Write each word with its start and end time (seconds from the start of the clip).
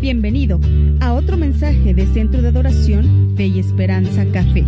Bienvenido 0.00 0.58
a 1.00 1.12
otro 1.14 1.36
mensaje 1.38 1.94
de 1.94 2.04
Centro 2.06 2.42
de 2.42 2.48
Adoración 2.48 3.34
Fe 3.34 3.46
y 3.46 3.58
Esperanza 3.58 4.26
Café, 4.30 4.62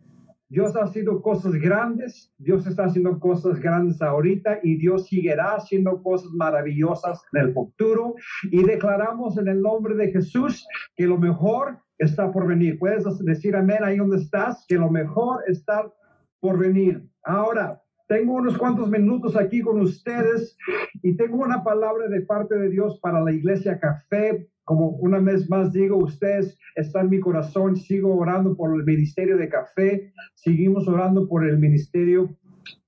Dios 0.54 0.76
ha 0.76 0.86
sido 0.86 1.20
cosas 1.20 1.54
grandes, 1.54 2.32
Dios 2.38 2.64
está 2.68 2.84
haciendo 2.84 3.18
cosas 3.18 3.58
grandes 3.58 4.00
ahorita 4.00 4.60
y 4.62 4.76
Dios 4.76 5.08
seguirá 5.08 5.56
haciendo 5.56 6.00
cosas 6.00 6.30
maravillosas 6.30 7.20
en 7.32 7.46
el 7.46 7.52
futuro. 7.52 8.14
Y 8.52 8.62
declaramos 8.62 9.36
en 9.36 9.48
el 9.48 9.60
nombre 9.60 9.96
de 9.96 10.12
Jesús 10.12 10.64
que 10.94 11.08
lo 11.08 11.18
mejor 11.18 11.78
está 11.98 12.30
por 12.30 12.46
venir. 12.46 12.78
Puedes 12.78 13.04
decir 13.24 13.56
amén 13.56 13.78
ahí 13.82 13.96
donde 13.96 14.18
estás, 14.18 14.64
que 14.68 14.76
lo 14.76 14.88
mejor 14.90 15.42
está 15.48 15.92
por 16.38 16.56
venir. 16.56 17.04
Ahora, 17.24 17.82
tengo 18.06 18.34
unos 18.34 18.56
cuantos 18.56 18.88
minutos 18.88 19.34
aquí 19.34 19.60
con 19.60 19.80
ustedes 19.80 20.56
y 21.02 21.16
tengo 21.16 21.38
una 21.38 21.64
palabra 21.64 22.06
de 22.06 22.20
parte 22.20 22.54
de 22.54 22.70
Dios 22.70 23.00
para 23.00 23.20
la 23.20 23.32
iglesia 23.32 23.80
Café 23.80 24.48
como 24.64 24.88
una 24.88 25.18
vez 25.18 25.48
más 25.48 25.72
digo, 25.72 25.98
ustedes 25.98 26.58
están 26.74 27.04
en 27.04 27.10
mi 27.10 27.20
corazón, 27.20 27.76
sigo 27.76 28.16
orando 28.16 28.56
por 28.56 28.74
el 28.74 28.84
ministerio 28.84 29.36
de 29.36 29.48
café, 29.48 30.12
seguimos 30.34 30.88
orando 30.88 31.28
por 31.28 31.46
el 31.46 31.58
ministerio 31.58 32.36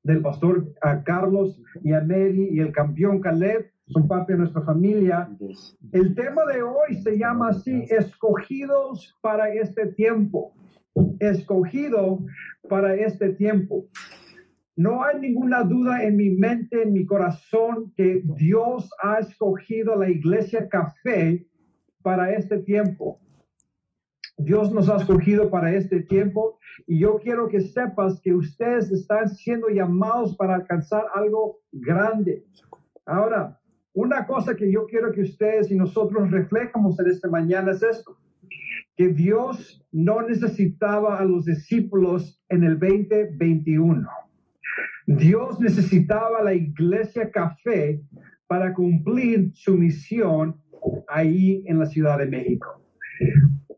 del 0.02 0.22
pastor 0.22 0.72
a 0.80 1.02
Carlos 1.02 1.60
y 1.82 1.92
a 1.92 2.00
Mary 2.00 2.48
y 2.52 2.60
el 2.60 2.72
campeón 2.72 3.20
Caleb, 3.20 3.70
son 3.88 4.08
parte 4.08 4.32
de 4.32 4.38
nuestra 4.38 4.62
familia. 4.62 5.28
El 5.92 6.14
tema 6.14 6.44
de 6.46 6.62
hoy 6.62 6.94
se 7.02 7.18
llama 7.18 7.50
así, 7.50 7.84
escogidos 7.90 9.16
para 9.20 9.52
este 9.52 9.86
tiempo, 9.92 10.54
escogido 11.20 12.24
para 12.68 12.94
este 12.94 13.30
tiempo. 13.34 13.86
No 14.76 15.04
hay 15.04 15.20
ninguna 15.20 15.62
duda 15.62 16.04
en 16.04 16.16
mi 16.16 16.30
mente, 16.30 16.82
en 16.82 16.92
mi 16.92 17.06
corazón, 17.06 17.92
que 17.96 18.22
Dios 18.36 18.90
ha 19.02 19.18
escogido 19.18 19.96
la 19.96 20.10
iglesia 20.10 20.68
café 20.68 21.46
para 22.06 22.32
este 22.34 22.58
tiempo. 22.58 23.18
Dios 24.38 24.72
nos 24.72 24.88
ha 24.88 24.94
escogido 24.94 25.50
para 25.50 25.74
este 25.74 26.02
tiempo 26.02 26.56
y 26.86 27.00
yo 27.00 27.18
quiero 27.18 27.48
que 27.48 27.60
sepas 27.60 28.20
que 28.20 28.32
ustedes 28.32 28.92
están 28.92 29.28
siendo 29.28 29.66
llamados 29.70 30.36
para 30.36 30.54
alcanzar 30.54 31.02
algo 31.16 31.58
grande. 31.72 32.44
Ahora, 33.04 33.58
una 33.92 34.24
cosa 34.24 34.54
que 34.54 34.70
yo 34.70 34.86
quiero 34.86 35.10
que 35.10 35.22
ustedes 35.22 35.68
y 35.72 35.74
nosotros 35.74 36.30
reflejamos 36.30 36.96
en 37.00 37.08
esta 37.08 37.28
mañana 37.28 37.72
es 37.72 37.82
esto, 37.82 38.16
que 38.94 39.08
Dios 39.08 39.84
no 39.90 40.22
necesitaba 40.22 41.18
a 41.18 41.24
los 41.24 41.44
discípulos 41.44 42.40
en 42.48 42.62
el 42.62 42.78
2021. 42.78 44.08
Dios 45.08 45.58
necesitaba 45.58 46.38
a 46.38 46.44
la 46.44 46.54
iglesia 46.54 47.32
café 47.32 48.00
para 48.46 48.72
cumplir 48.74 49.50
su 49.54 49.76
misión 49.76 50.62
ahí 51.08 51.62
en 51.66 51.78
la 51.78 51.86
Ciudad 51.86 52.18
de 52.18 52.26
México. 52.26 52.82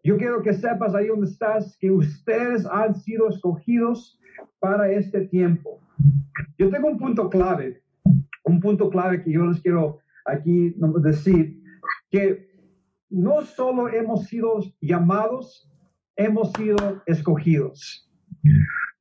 Yo 0.02 0.16
quiero 0.16 0.42
que 0.42 0.52
sepas 0.52 0.94
ahí 0.94 1.08
donde 1.08 1.26
estás 1.26 1.76
que 1.78 1.90
ustedes 1.90 2.66
han 2.66 2.94
sido 2.94 3.28
escogidos 3.28 4.18
para 4.58 4.90
este 4.90 5.26
tiempo. 5.26 5.80
Yo 6.58 6.70
tengo 6.70 6.88
un 6.88 6.98
punto 6.98 7.28
clave, 7.28 7.82
un 8.44 8.60
punto 8.60 8.90
clave 8.90 9.22
que 9.22 9.32
yo 9.32 9.46
les 9.46 9.60
quiero 9.60 10.00
aquí 10.24 10.74
decir, 11.02 11.60
que 12.10 12.48
no 13.10 13.42
solo 13.42 13.88
hemos 13.88 14.26
sido 14.26 14.60
llamados, 14.80 15.70
hemos 16.16 16.52
sido 16.52 17.02
escogidos. 17.06 18.10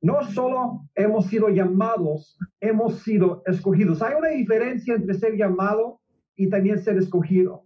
No 0.00 0.22
solo 0.22 0.88
hemos 0.94 1.26
sido 1.26 1.48
llamados, 1.48 2.38
hemos 2.60 3.00
sido 3.00 3.42
escogidos. 3.46 4.00
Hay 4.02 4.14
una 4.16 4.28
diferencia 4.28 4.94
entre 4.94 5.14
ser 5.14 5.36
llamado 5.36 6.00
y 6.36 6.48
también 6.48 6.78
ser 6.78 6.96
escogido. 6.96 7.64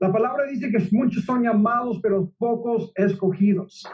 La 0.00 0.12
palabra 0.12 0.44
dice 0.46 0.70
que 0.70 0.78
muchos 0.92 1.24
son 1.24 1.42
llamados, 1.42 1.98
pero 2.00 2.30
pocos 2.38 2.92
escogidos. 2.94 3.84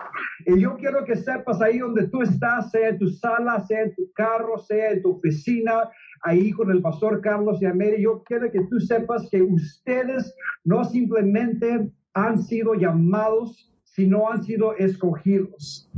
Y 0.44 0.60
yo 0.60 0.76
quiero 0.76 1.02
que 1.04 1.16
sepas 1.16 1.62
ahí 1.62 1.78
donde 1.78 2.08
tú 2.08 2.20
estás, 2.20 2.70
sea 2.70 2.90
en 2.90 2.98
tu 2.98 3.08
sala, 3.08 3.60
sea 3.62 3.84
en 3.84 3.94
tu 3.94 4.12
carro, 4.12 4.58
sea 4.58 4.90
en 4.90 5.02
tu 5.02 5.12
oficina, 5.12 5.88
ahí 6.20 6.50
con 6.52 6.70
el 6.70 6.82
pastor 6.82 7.22
Carlos 7.22 7.60
y 7.62 7.66
América, 7.66 8.02
yo 8.02 8.22
quiero 8.22 8.50
que 8.50 8.64
tú 8.66 8.80
sepas 8.80 9.28
que 9.30 9.40
ustedes 9.40 10.34
no 10.62 10.84
simplemente 10.84 11.90
han 12.12 12.42
sido 12.42 12.74
llamados, 12.74 13.72
sino 13.84 14.30
han 14.30 14.42
sido 14.44 14.76
escogidos. 14.76 15.90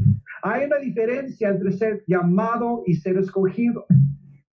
Hay 0.43 0.67
una 0.67 0.77
diferencia 0.77 1.49
entre 1.49 1.73
ser 1.73 2.05
llamado 2.07 2.85
y 2.87 2.95
ser 2.95 3.17
escogido. 3.17 3.87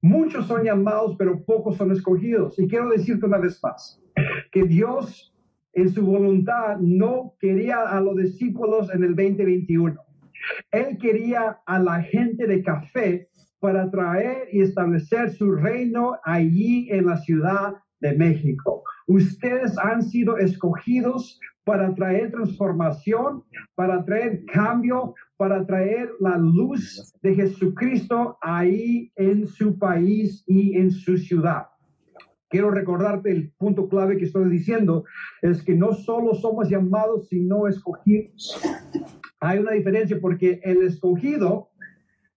Muchos 0.02 0.48
son 0.48 0.64
llamados, 0.64 1.16
pero 1.18 1.44
pocos 1.44 1.78
son 1.78 1.92
escogidos. 1.92 2.58
Y 2.58 2.68
quiero 2.68 2.90
decirte 2.90 3.26
una 3.26 3.38
vez 3.38 3.60
más, 3.62 4.02
que 4.52 4.64
Dios 4.64 5.33
en 5.74 5.90
su 5.90 6.06
voluntad 6.06 6.78
no 6.80 7.34
quería 7.40 7.82
a 7.82 8.00
los 8.00 8.16
discípulos 8.16 8.90
en 8.94 9.04
el 9.04 9.16
2021. 9.16 10.00
Él 10.72 10.98
quería 10.98 11.60
a 11.66 11.80
la 11.80 12.02
gente 12.02 12.48
de 12.48 12.64
café 12.64 13.30
para 13.60 13.90
traer 13.90 14.50
y 14.52 14.62
establecer 14.62 15.32
su 15.32 15.52
reino 15.52 16.20
allí 16.24 16.90
en 16.92 17.06
la 17.06 17.18
ciudad 17.18 17.76
de 18.00 18.14
México. 18.14 18.84
Ustedes 19.08 19.78
han 19.78 20.04
sido 20.04 20.38
escogidos 20.38 21.40
para 21.64 21.96
traer 21.96 22.32
transformación, 22.32 23.44
para 23.74 24.04
traer 24.04 24.44
cambio, 24.46 25.16
para 25.38 25.66
traer 25.66 26.10
la 26.20 26.38
luz 26.38 27.14
de 27.22 27.36
Jesucristo 27.36 28.38
ahí 28.42 29.12
en 29.16 29.48
su 29.48 29.78
país 29.80 30.44
y 30.46 30.78
en 30.78 30.92
su 30.92 31.18
ciudad 31.18 31.68
quiero 32.54 32.70
recordarte 32.70 33.32
el 33.32 33.52
punto 33.58 33.90
clave 33.90 34.16
que 34.16 34.26
estoy 34.26 34.48
diciendo, 34.48 35.06
es 35.42 35.64
que 35.64 35.74
no 35.74 35.92
solo 35.92 36.36
somos 36.36 36.70
llamados, 36.70 37.28
sino 37.28 37.68
escogidos. 37.68 38.62
Hay 39.40 39.58
una 39.58 39.72
diferencia 39.72 40.20
porque 40.22 40.62
el 40.64 40.84
escogido, 40.84 41.72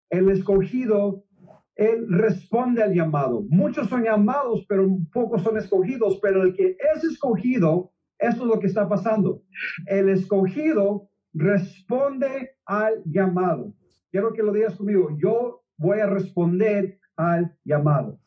el 0.08 0.30
escogido, 0.30 1.26
él 1.74 2.06
responde 2.08 2.82
al 2.82 2.94
llamado. 2.94 3.44
Muchos 3.50 3.90
son 3.90 4.04
llamados, 4.04 4.64
pero 4.66 4.88
pocos 5.12 5.42
son 5.42 5.58
escogidos, 5.58 6.18
pero 6.22 6.44
el 6.44 6.54
que 6.54 6.78
es 6.94 7.04
escogido, 7.04 7.92
esto 8.18 8.44
es 8.44 8.48
lo 8.48 8.58
que 8.58 8.68
está 8.68 8.88
pasando. 8.88 9.42
El 9.84 10.08
escogido 10.08 11.10
responde 11.34 12.52
al 12.64 13.02
llamado. 13.04 13.74
Quiero 14.10 14.32
que 14.32 14.42
lo 14.42 14.54
digas 14.54 14.76
conmigo, 14.76 15.10
yo 15.18 15.62
voy 15.76 16.00
a 16.00 16.06
responder 16.06 17.00
al 17.16 17.54
llamado. 17.64 18.18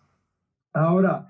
Ahora, 0.71 1.27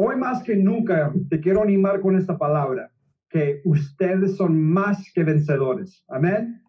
Hoy 0.00 0.14
más 0.14 0.44
que 0.44 0.54
nunca 0.54 1.12
te 1.28 1.40
quiero 1.40 1.60
animar 1.60 2.00
con 2.00 2.14
esta 2.14 2.38
palabra, 2.38 2.88
que 3.28 3.60
ustedes 3.64 4.36
son 4.36 4.62
más 4.62 5.10
que 5.12 5.24
vencedores. 5.24 6.04
Amén. 6.06 6.62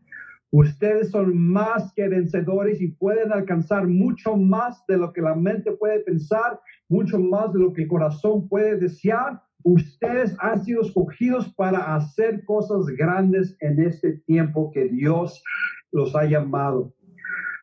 Ustedes 0.50 1.12
son 1.12 1.38
más 1.38 1.94
que 1.94 2.08
vencedores 2.08 2.82
y 2.82 2.88
pueden 2.88 3.32
alcanzar 3.32 3.86
mucho 3.86 4.36
más 4.36 4.84
de 4.88 4.98
lo 4.98 5.14
que 5.14 5.22
la 5.22 5.36
mente 5.36 5.74
puede 5.74 6.00
pensar, 6.00 6.60
mucho 6.88 7.20
más 7.20 7.54
de 7.54 7.60
lo 7.60 7.72
que 7.72 7.84
el 7.84 7.88
corazón 7.88 8.50
puede 8.50 8.78
desear. 8.78 9.40
Ustedes 9.62 10.36
han 10.40 10.64
sido 10.66 10.82
escogidos 10.82 11.54
para 11.54 11.94
hacer 11.96 12.44
cosas 12.46 12.88
grandes 12.98 13.56
en 13.60 13.80
este 13.80 14.14
tiempo 14.26 14.72
que 14.72 14.86
Dios 14.86 15.44
los 15.92 16.16
ha 16.16 16.26
llamado. 16.26 16.96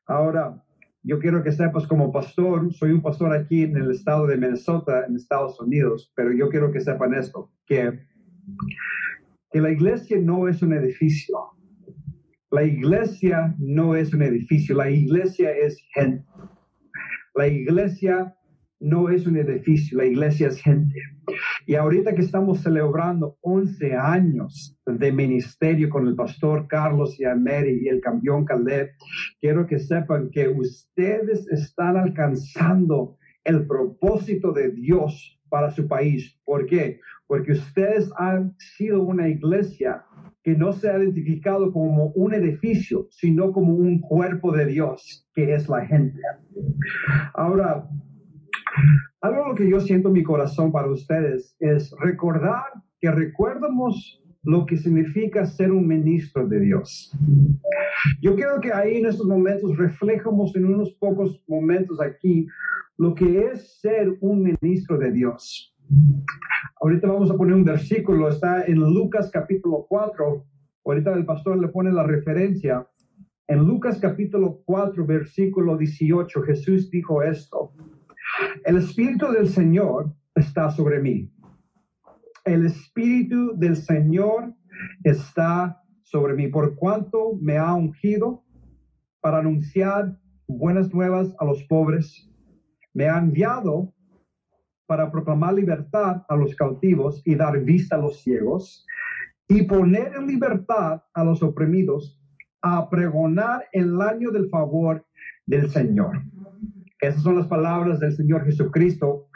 Ahora, 0.07 0.63
yo 1.07 1.21
quiero 1.21 1.43
que 1.45 1.53
sepas 1.53 1.87
como 1.87 2.11
pastor, 2.11 2.73
soy 2.75 2.91
un 2.91 3.01
pastor 3.01 3.33
aquí 3.33 3.63
en 3.63 3.77
el 3.77 3.93
estado 3.93 4.27
de 4.27 4.37
Minnesota, 4.37 5.07
en 5.07 5.15
Estados 5.15 5.61
Unidos, 5.61 6.13
pero 6.17 6.33
yo 6.33 6.49
quiero 6.49 6.73
que 6.73 6.81
sepan 6.81 7.15
esto, 7.15 7.53
que, 7.65 8.01
que 9.53 9.61
la 9.61 9.71
iglesia 9.71 10.19
no 10.21 10.49
es 10.49 10.63
un 10.63 10.73
edificio. 10.73 11.37
La 12.51 12.65
iglesia 12.65 13.55
no 13.59 13.95
es 13.95 14.13
un 14.15 14.23
edificio, 14.23 14.75
la 14.77 14.91
iglesia 14.91 15.53
es 15.53 15.81
gente. 15.95 16.25
La 17.37 17.47
iglesia 17.47 18.36
no 18.81 19.09
es 19.09 19.27
un 19.27 19.37
edificio, 19.37 19.99
la 19.99 20.05
iglesia 20.05 20.49
es 20.49 20.61
gente. 20.61 21.01
Y 21.67 21.75
ahorita 21.75 22.15
que 22.15 22.23
estamos 22.23 22.61
celebrando 22.61 23.37
11 23.41 23.95
años 23.95 24.79
de 24.87 25.13
ministerio 25.13 25.89
con 25.89 26.07
el 26.07 26.15
pastor 26.15 26.67
Carlos 26.69 27.19
y 27.19 27.25
Ameri 27.25 27.81
y 27.83 27.89
el 27.89 28.01
campeón 28.01 28.45
Caleb, 28.45 28.91
quiero 29.41 29.67
que 29.67 29.79
sepan 29.79 30.31
que 30.31 30.49
ustedes 30.49 31.49
están 31.49 31.97
alcanzando 31.97 33.17
el 33.45 33.67
propósito 33.67 34.53
de 34.53 34.71
Dios 34.71 35.41
para 35.49 35.71
su 35.71 35.87
país. 35.87 36.39
¿Por 36.45 36.67
qué? 36.67 37.01
Porque 37.27 37.53
ustedes 37.53 38.11
han 38.17 38.55
sido 38.59 39.03
una 39.03 39.29
iglesia 39.29 40.05
que 40.43 40.55
no 40.55 40.73
se 40.73 40.89
ha 40.89 40.99
identificado 40.99 41.73
como 41.73 42.13
un 42.15 42.35
edificio, 42.35 43.09
sino 43.11 43.53
como 43.53 43.75
un 43.75 44.01
cuerpo 44.01 44.53
de 44.53 44.67
Dios, 44.67 45.29
que 45.35 45.55
es 45.55 45.69
la 45.69 45.85
gente. 45.85 46.21
Ahora, 47.35 47.89
algo 49.21 49.55
que 49.55 49.69
yo 49.69 49.81
siento 49.81 50.09
en 50.09 50.15
mi 50.15 50.23
corazón 50.23 50.73
para 50.73 50.91
ustedes 50.91 51.57
es 51.59 51.95
recordar 52.01 52.65
que 53.01 53.11
recuerdemos 53.11 54.23
lo 54.43 54.65
que 54.65 54.77
significa 54.77 55.45
ser 55.45 55.73
un 55.73 55.87
ministro 55.87 56.47
de 56.47 56.61
Dios. 56.61 57.13
Yo 58.23 58.37
creo 58.37 58.61
que 58.61 58.73
ahí 58.73 58.99
en 58.99 59.07
estos 59.07 59.27
momentos 59.27 59.77
reflejamos 59.77 60.55
en 60.55 60.67
unos 60.67 60.93
pocos 60.95 61.43
momentos 61.49 62.01
aquí 62.01 62.47
lo 62.97 63.15
que 63.15 63.49
es 63.49 63.81
ser 63.81 64.17
un 64.21 64.43
ministro 64.43 64.99
de 64.99 65.11
Dios. 65.11 65.75
Ahorita 66.81 67.09
vamos 67.09 67.31
a 67.31 67.37
poner 67.37 67.55
un 67.55 67.65
versículo, 67.65 68.29
está 68.29 68.65
en 68.65 68.77
Lucas 68.77 69.31
capítulo 69.33 69.85
4. 69.89 70.45
Ahorita 70.85 71.13
el 71.13 71.27
pastor 71.27 71.59
le 71.61 71.69
pone 71.69 71.93
la 71.93 72.05
referencia. 72.05 72.87
En 73.49 73.65
Lucas 73.65 73.99
capítulo 74.01 74.63
4, 74.65 75.07
versículo 75.07 75.77
18, 75.77 76.43
Jesús 76.43 76.91
dijo 76.91 77.23
esto. 77.23 77.73
El 78.65 78.77
Espíritu 78.77 79.33
del 79.33 79.49
Señor 79.49 80.15
está 80.35 80.71
sobre 80.71 81.01
mí. 81.01 81.33
El 82.45 82.67
Espíritu 82.67 83.57
del 83.57 83.77
Señor 83.77 84.55
está 85.03 85.81
sobre 86.03 86.35
mí, 86.35 86.49
por 86.49 86.77
cuanto 86.77 87.33
me 87.41 87.59
ha 87.59 87.75
ungido 87.75 88.45
para 89.21 89.39
anunciar 89.39 90.19
buenas 90.47 90.93
nuevas 90.93 91.35
a 91.39 91.45
los 91.45 91.65
pobres. 91.65 92.31
Me 92.93 93.09
ha 93.09 93.19
enviado 93.19 93.93
para 94.87 95.11
proclamar 95.11 95.55
libertad 95.55 96.23
a 96.29 96.37
los 96.37 96.55
cautivos 96.55 97.23
y 97.25 97.35
dar 97.35 97.59
vista 97.65 97.97
a 97.97 97.99
los 97.99 98.23
ciegos 98.23 98.87
y 99.49 99.63
poner 99.63 100.15
en 100.15 100.27
libertad 100.27 101.03
a 101.13 101.25
los 101.25 101.43
oprimidos, 101.43 102.21
a 102.61 102.89
pregonar 102.89 103.65
el 103.73 104.01
año 104.01 104.31
del 104.31 104.49
favor 104.49 105.05
del 105.47 105.71
Señor. 105.71 106.23
Esas 107.01 107.23
son 107.23 107.37
las 107.37 107.47
palabras 107.47 108.01
del 108.01 108.13
Señor 108.13 108.45
Jesucristo 108.45 109.29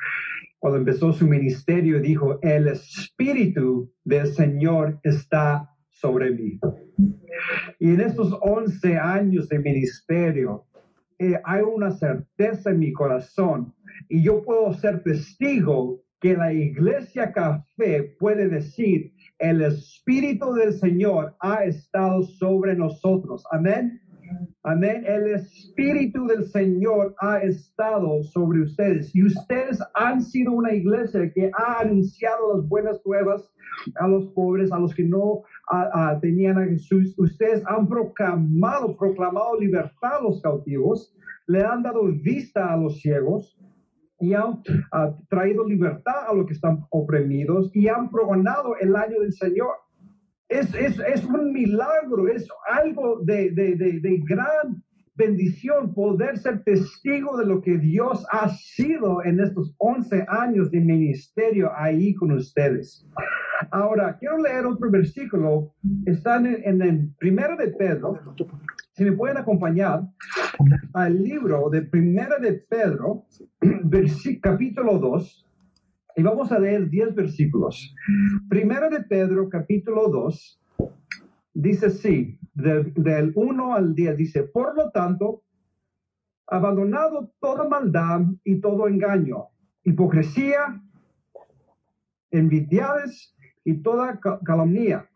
cuando 0.58 0.78
empezó 0.78 1.12
su 1.12 1.26
ministerio 1.26 1.98
y 1.98 2.02
dijo, 2.02 2.38
el 2.42 2.68
Espíritu 2.68 3.92
del 4.04 4.26
Señor 4.26 5.00
está 5.02 5.70
sobre 5.88 6.30
mí. 6.30 6.58
Y 7.78 7.94
en 7.94 8.00
estos 8.00 8.36
11 8.40 8.98
años 8.98 9.48
de 9.48 9.58
ministerio, 9.58 10.66
eh, 11.18 11.40
hay 11.44 11.62
una 11.62 11.90
certeza 11.90 12.70
en 12.70 12.78
mi 12.78 12.92
corazón 12.92 13.74
y 14.08 14.22
yo 14.22 14.42
puedo 14.42 14.72
ser 14.74 15.02
testigo 15.02 16.02
que 16.20 16.34
la 16.34 16.52
iglesia 16.52 17.32
café 17.32 18.14
puede 18.18 18.48
decir, 18.48 19.12
el 19.38 19.62
Espíritu 19.62 20.52
del 20.52 20.74
Señor 20.74 21.36
ha 21.40 21.64
estado 21.64 22.22
sobre 22.22 22.76
nosotros. 22.76 23.44
Amén. 23.50 24.00
Amén. 24.62 25.04
El 25.06 25.34
Espíritu 25.34 26.26
del 26.26 26.46
Señor 26.46 27.14
ha 27.18 27.38
estado 27.38 28.22
sobre 28.22 28.62
ustedes 28.62 29.14
y 29.14 29.24
ustedes 29.24 29.78
han 29.94 30.20
sido 30.20 30.52
una 30.52 30.72
iglesia 30.72 31.32
que 31.32 31.50
ha 31.56 31.80
anunciado 31.80 32.56
las 32.56 32.68
buenas 32.68 33.00
nuevas 33.04 33.50
a 33.96 34.06
los 34.06 34.28
pobres, 34.28 34.70
a 34.72 34.78
los 34.78 34.94
que 34.94 35.04
no 35.04 35.42
tenían 36.20 36.58
a 36.58 36.66
Jesús. 36.66 37.14
Ustedes 37.18 37.62
han 37.66 37.88
proclamado, 37.88 38.96
proclamado 38.96 39.58
libertad 39.58 40.18
a 40.18 40.22
los 40.22 40.40
cautivos, 40.40 41.14
le 41.46 41.64
han 41.64 41.82
dado 41.82 42.04
vista 42.04 42.72
a 42.72 42.76
los 42.76 43.00
ciegos 43.00 43.58
y 44.20 44.34
han 44.34 44.62
traído 45.28 45.66
libertad 45.66 46.28
a 46.28 46.34
los 46.34 46.46
que 46.46 46.52
están 46.52 46.84
oprimidos 46.90 47.74
y 47.74 47.88
han 47.88 48.10
progonado 48.10 48.76
el 48.78 48.94
año 48.94 49.20
del 49.20 49.32
Señor. 49.32 49.70
Es, 50.50 50.74
es, 50.74 50.98
es 50.98 51.24
un 51.24 51.52
milagro, 51.52 52.26
es 52.26 52.48
algo 52.68 53.20
de, 53.22 53.50
de, 53.52 53.76
de, 53.76 54.00
de, 54.00 54.20
gran 54.28 54.82
bendición 55.14 55.94
poder 55.94 56.38
ser 56.38 56.64
testigo 56.64 57.36
de 57.36 57.46
lo 57.46 57.60
que 57.62 57.78
Dios 57.78 58.26
ha 58.32 58.48
sido 58.48 59.22
en 59.22 59.38
estos 59.38 59.72
11 59.78 60.26
años 60.26 60.72
de 60.72 60.80
ministerio 60.80 61.70
ahí 61.72 62.14
con 62.14 62.32
ustedes. 62.32 63.06
Ahora, 63.70 64.16
quiero 64.18 64.38
leer 64.38 64.66
otro 64.66 64.90
versículo. 64.90 65.72
Está 66.04 66.38
en, 66.38 66.46
en 66.64 66.82
el 66.82 67.14
primero 67.16 67.56
de 67.56 67.68
Pedro. 67.68 68.18
Si 68.92 69.04
me 69.04 69.12
pueden 69.12 69.36
acompañar 69.36 70.02
al 70.94 71.22
libro 71.22 71.70
de 71.70 71.82
Primera 71.82 72.38
de 72.38 72.54
Pedro, 72.54 73.26
capítulo 74.42 74.98
2, 74.98 75.49
y 76.20 76.22
vamos 76.22 76.52
a 76.52 76.58
leer 76.58 76.90
10 76.90 77.14
versículos. 77.14 77.94
Primera 78.50 78.90
de 78.90 79.00
Pedro, 79.00 79.48
capítulo 79.48 80.10
2, 80.10 80.60
dice 81.54 81.86
así, 81.86 82.38
del, 82.52 82.92
del 82.92 83.32
1 83.34 83.74
al 83.74 83.94
10, 83.94 84.18
dice, 84.18 84.42
por 84.42 84.76
lo 84.76 84.90
tanto, 84.90 85.44
abandonado 86.46 87.32
toda 87.40 87.66
maldad 87.66 88.20
y 88.44 88.60
todo 88.60 88.86
engaño, 88.86 89.46
hipocresía, 89.82 90.82
envidiades 92.30 93.34
y 93.64 93.80
toda 93.80 94.20
calumnia, 94.44 95.08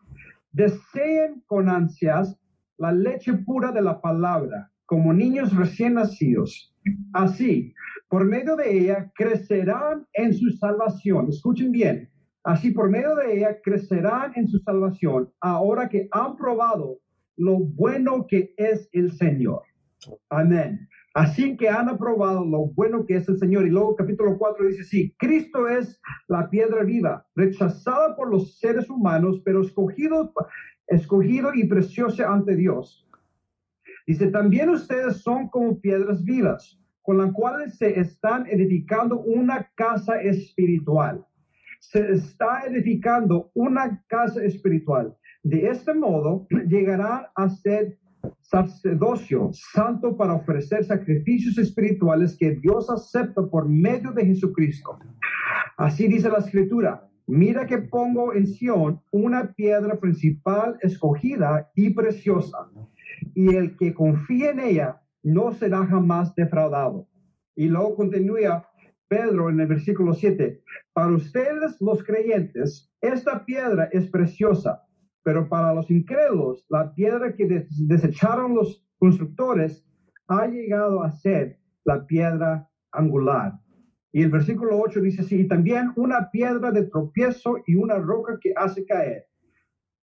deseen 0.51 1.43
con 1.45 1.69
ansias 1.69 2.35
la 2.77 2.91
leche 2.91 3.31
pura 3.33 3.71
de 3.71 3.83
la 3.83 4.01
palabra, 4.01 4.71
como 4.85 5.13
niños 5.13 5.55
recién 5.55 5.95
nacidos. 5.95 6.73
Así, 7.13 7.73
por 8.09 8.25
medio 8.25 8.55
de 8.55 8.77
ella, 8.77 9.11
crecerán 9.15 10.07
en 10.13 10.33
su 10.33 10.49
salvación. 10.51 11.27
Escuchen 11.29 11.71
bien. 11.71 12.09
Así, 12.43 12.71
por 12.71 12.89
medio 12.89 13.15
de 13.15 13.37
ella, 13.37 13.59
crecerán 13.63 14.33
en 14.35 14.47
su 14.47 14.59
salvación, 14.59 15.31
ahora 15.41 15.89
que 15.89 16.07
han 16.11 16.35
probado 16.35 16.99
lo 17.37 17.57
bueno 17.57 18.27
que 18.27 18.53
es 18.55 18.87
el 18.91 19.11
Señor. 19.13 19.63
Amén. 20.29 20.87
Así 21.15 21.55
que 21.57 21.69
han 21.69 21.89
aprobado 21.89 22.45
lo 22.45 22.67
bueno 22.67 23.05
que 23.05 23.15
es 23.15 23.27
el 23.29 23.39
Señor. 23.39 23.65
Y 23.65 23.71
luego 23.71 23.95
capítulo 23.95 24.37
4 24.37 24.67
dice, 24.67 24.83
sí, 24.83 25.15
Cristo 25.17 25.67
es 25.67 25.99
la 26.27 26.49
piedra 26.49 26.83
viva, 26.83 27.25
rechazada 27.35 28.15
por 28.15 28.29
los 28.29 28.59
seres 28.59 28.89
humanos, 28.89 29.41
pero 29.43 29.61
escogido 29.61 30.33
escogido 30.87 31.53
y 31.53 31.65
precioso 31.67 32.27
ante 32.27 32.55
Dios. 32.55 33.04
Dice, 34.05 34.27
también 34.27 34.69
ustedes 34.69 35.17
son 35.21 35.49
como 35.49 35.79
piedras 35.79 36.23
vivas, 36.23 36.79
con 37.01 37.17
las 37.17 37.31
cuales 37.33 37.77
se 37.77 37.99
están 37.99 38.45
edificando 38.47 39.19
una 39.19 39.69
casa 39.75 40.21
espiritual. 40.21 41.25
Se 41.79 42.11
está 42.11 42.63
edificando 42.67 43.51
una 43.53 44.03
casa 44.07 44.43
espiritual. 44.43 45.15
De 45.43 45.67
este 45.67 45.93
modo, 45.93 46.47
llegará 46.67 47.31
a 47.35 47.49
ser 47.49 47.97
sacerdocio 48.41 49.51
santo 49.53 50.17
para 50.17 50.33
ofrecer 50.33 50.83
sacrificios 50.83 51.57
espirituales 51.57 52.35
que 52.37 52.55
Dios 52.55 52.89
acepta 52.89 53.45
por 53.45 53.69
medio 53.69 54.11
de 54.11 54.25
Jesucristo. 54.25 54.97
Así 55.77 56.07
dice 56.07 56.29
la 56.29 56.39
escritura 56.39 57.07
Mira 57.27 57.65
que 57.65 57.79
pongo 57.79 58.33
en 58.33 58.45
Sión 58.45 59.01
una 59.11 59.51
piedra 59.53 59.99
principal 59.99 60.77
escogida 60.81 61.71
y 61.73 61.89
preciosa, 61.89 62.69
y 63.33 63.55
el 63.55 63.77
que 63.77 63.93
confía 63.93 64.51
en 64.51 64.59
ella 64.59 65.01
no 65.23 65.51
será 65.53 65.85
jamás 65.85 66.35
defraudado. 66.35 67.07
Y 67.55 67.67
luego 67.67 67.95
continúa 67.95 68.69
Pedro 69.07 69.49
en 69.49 69.59
el 69.59 69.67
versículo 69.67 70.13
7, 70.13 70.63
para 70.93 71.13
ustedes 71.13 71.79
los 71.79 72.03
creyentes, 72.03 72.91
esta 73.01 73.45
piedra 73.45 73.89
es 73.91 74.09
preciosa, 74.09 74.83
pero 75.23 75.47
para 75.47 75.73
los 75.73 75.89
incrédulos, 75.91 76.65
la 76.69 76.93
piedra 76.93 77.35
que 77.35 77.67
desecharon 77.69 78.55
los 78.55 78.83
constructores 78.97 79.85
ha 80.27 80.47
llegado 80.47 81.03
a 81.03 81.11
ser 81.11 81.59
la 81.83 82.05
piedra 82.05 82.69
angular 82.91 83.59
y 84.15 84.21
el 84.21 84.29
versículo 84.29 84.79
8 84.79 85.01
dice 85.01 85.23
así, 85.23 85.41
y 85.41 85.45
también 85.45 85.91
una 85.97 86.31
piedra 86.31 86.71
de 86.71 86.83
tropiezo 86.83 87.57
y 87.67 87.75
una 87.75 87.97
roca 87.97 88.39
que 88.39 88.53
hace 88.55 88.85
caer. 88.85 89.25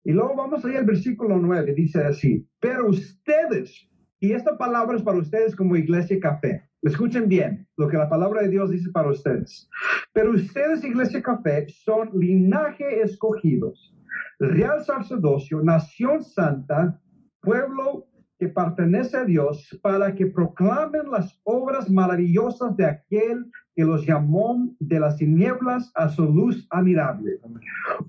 Y 0.04 0.12
luego 0.12 0.34
vamos 0.36 0.64
a 0.64 0.70
ir 0.70 0.76
al 0.76 0.84
versículo 0.84 1.38
9, 1.38 1.74
dice 1.74 2.02
así, 2.04 2.48
pero 2.60 2.88
ustedes, 2.88 3.88
y 4.20 4.32
esta 4.32 4.56
palabra 4.56 4.96
es 4.96 5.02
para 5.02 5.18
ustedes 5.18 5.54
como 5.54 5.76
iglesia 5.76 6.18
café, 6.20 6.68
escuchen 6.82 7.28
bien 7.28 7.66
lo 7.76 7.88
que 7.88 7.96
la 7.96 8.08
palabra 8.08 8.42
de 8.42 8.48
Dios 8.48 8.70
dice 8.70 8.90
para 8.90 9.10
ustedes, 9.10 9.68
pero 10.12 10.30
ustedes, 10.30 10.84
iglesia 10.84 11.20
café, 11.22 11.66
son 11.68 12.10
linaje 12.14 13.02
escogidos, 13.02 13.94
real 14.38 14.84
sacerdocio, 14.84 15.60
nación 15.62 16.22
santa, 16.22 17.00
pueblo 17.40 18.06
que 18.38 18.48
pertenece 18.48 19.16
a 19.16 19.24
Dios 19.24 19.78
para 19.82 20.14
que 20.14 20.26
proclamen 20.26 21.10
las 21.10 21.40
obras 21.44 21.90
maravillosas 21.90 22.76
de 22.76 22.86
aquel 22.86 23.50
que 23.74 23.84
los 23.84 24.06
llamó 24.06 24.74
de 24.78 25.00
las 25.00 25.16
tinieblas 25.16 25.90
a 25.94 26.08
su 26.08 26.24
luz 26.24 26.66
admirable. 26.70 27.40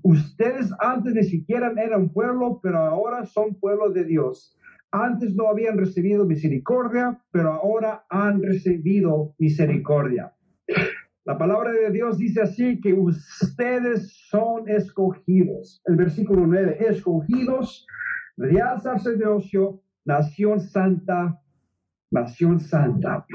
Ustedes 0.02 0.72
antes 0.78 1.14
ni 1.14 1.24
siquiera 1.24 1.72
eran 1.76 2.10
pueblo, 2.10 2.60
pero 2.62 2.78
ahora 2.78 3.26
son 3.26 3.54
pueblo 3.54 3.90
de 3.90 4.04
Dios. 4.04 4.56
Antes 4.92 5.34
no 5.34 5.48
habían 5.48 5.78
recibido 5.78 6.24
misericordia, 6.24 7.20
pero 7.30 7.52
ahora 7.52 8.04
han 8.08 8.42
recibido 8.42 9.34
misericordia. 9.38 10.32
La 11.24 11.38
palabra 11.38 11.72
de 11.72 11.90
Dios 11.90 12.18
dice 12.18 12.40
así 12.40 12.80
que 12.80 12.92
ustedes 12.92 14.12
son 14.28 14.68
escogidos. 14.68 15.80
El 15.84 15.96
versículo 15.96 16.46
9, 16.46 16.78
escogidos, 16.88 17.86
real 18.36 18.80
sacerdocio, 18.80 19.80
nación 20.04 20.60
santa, 20.60 21.40
nación 22.10 22.60
santa. 22.60 23.26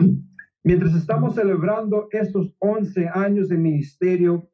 Mientras 0.64 0.96
estamos 0.96 1.36
celebrando 1.36 2.08
estos 2.12 2.56
11 2.60 3.10
años 3.14 3.50
de 3.50 3.58
ministerio, 3.58 4.50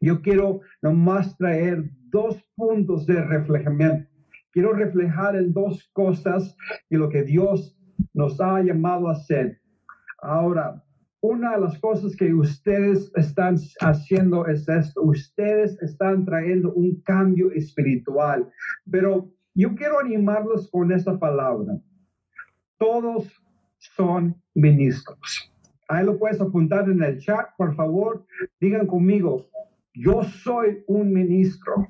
yo 0.00 0.22
quiero 0.22 0.60
nomás 0.82 1.36
traer 1.36 1.90
dos 2.10 2.42
puntos 2.54 3.06
de 3.06 3.22
reflejamiento. 3.22 4.08
Quiero 4.52 4.72
reflejar 4.72 5.36
en 5.36 5.52
dos 5.52 5.90
cosas 5.92 6.56
y 6.88 6.96
lo 6.96 7.08
que 7.08 7.24
Dios 7.24 7.76
nos 8.12 8.40
ha 8.40 8.62
llamado 8.62 9.08
a 9.08 9.12
hacer. 9.12 9.60
Ahora, 10.22 10.82
una 11.20 11.54
de 11.54 11.60
las 11.60 11.78
cosas 11.78 12.14
que 12.16 12.32
ustedes 12.34 13.10
están 13.16 13.56
haciendo 13.80 14.46
es 14.46 14.68
esto. 14.68 15.02
Ustedes 15.02 15.80
están 15.82 16.24
trayendo 16.24 16.72
un 16.74 17.00
cambio 17.00 17.50
espiritual. 17.50 18.48
Pero 18.90 19.33
yo 19.54 19.74
quiero 19.74 20.00
animarlos 20.00 20.68
con 20.70 20.90
esta 20.92 21.18
palabra. 21.18 21.78
Todos 22.76 23.30
son 23.78 24.40
ministros. 24.54 25.52
Ahí 25.88 26.04
lo 26.04 26.18
puedes 26.18 26.40
apuntar 26.40 26.88
en 26.88 27.02
el 27.02 27.18
chat, 27.18 27.48
por 27.56 27.74
favor. 27.74 28.26
Digan 28.60 28.86
conmigo, 28.86 29.48
yo 29.92 30.24
soy 30.24 30.82
un 30.86 31.12
ministro. 31.12 31.86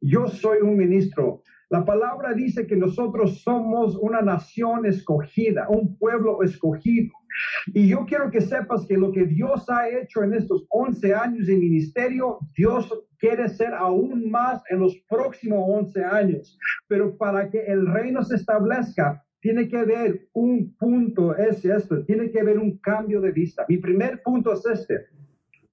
Yo 0.00 0.26
soy 0.26 0.58
un 0.62 0.76
ministro. 0.76 1.42
La 1.68 1.84
palabra 1.84 2.34
dice 2.34 2.66
que 2.66 2.76
nosotros 2.76 3.40
somos 3.42 3.96
una 3.96 4.20
nación 4.20 4.84
escogida, 4.84 5.68
un 5.68 5.96
pueblo 5.96 6.42
escogido. 6.42 7.12
Y 7.68 7.88
yo 7.88 8.04
quiero 8.04 8.30
que 8.30 8.40
sepas 8.40 8.86
que 8.86 8.98
lo 8.98 9.12
que 9.12 9.24
Dios 9.24 9.70
ha 9.70 9.88
hecho 9.88 10.22
en 10.22 10.34
estos 10.34 10.66
11 10.68 11.14
años 11.14 11.46
de 11.46 11.56
ministerio, 11.56 12.38
Dios 12.56 12.92
quiere 13.22 13.48
ser 13.48 13.72
aún 13.72 14.28
más 14.32 14.64
en 14.68 14.80
los 14.80 14.96
próximos 15.08 15.64
11 15.64 16.04
años. 16.04 16.58
Pero 16.88 17.16
para 17.16 17.48
que 17.48 17.60
el 17.60 17.86
reino 17.86 18.20
se 18.24 18.34
establezca, 18.34 19.24
tiene 19.40 19.68
que 19.68 19.78
haber 19.78 20.28
un 20.32 20.74
punto, 20.76 21.36
es 21.36 21.64
esto, 21.64 22.04
tiene 22.04 22.32
que 22.32 22.40
haber 22.40 22.58
un 22.58 22.78
cambio 22.78 23.20
de 23.20 23.30
vista. 23.30 23.64
Mi 23.68 23.78
primer 23.78 24.20
punto 24.22 24.52
es 24.52 24.66
este, 24.66 25.06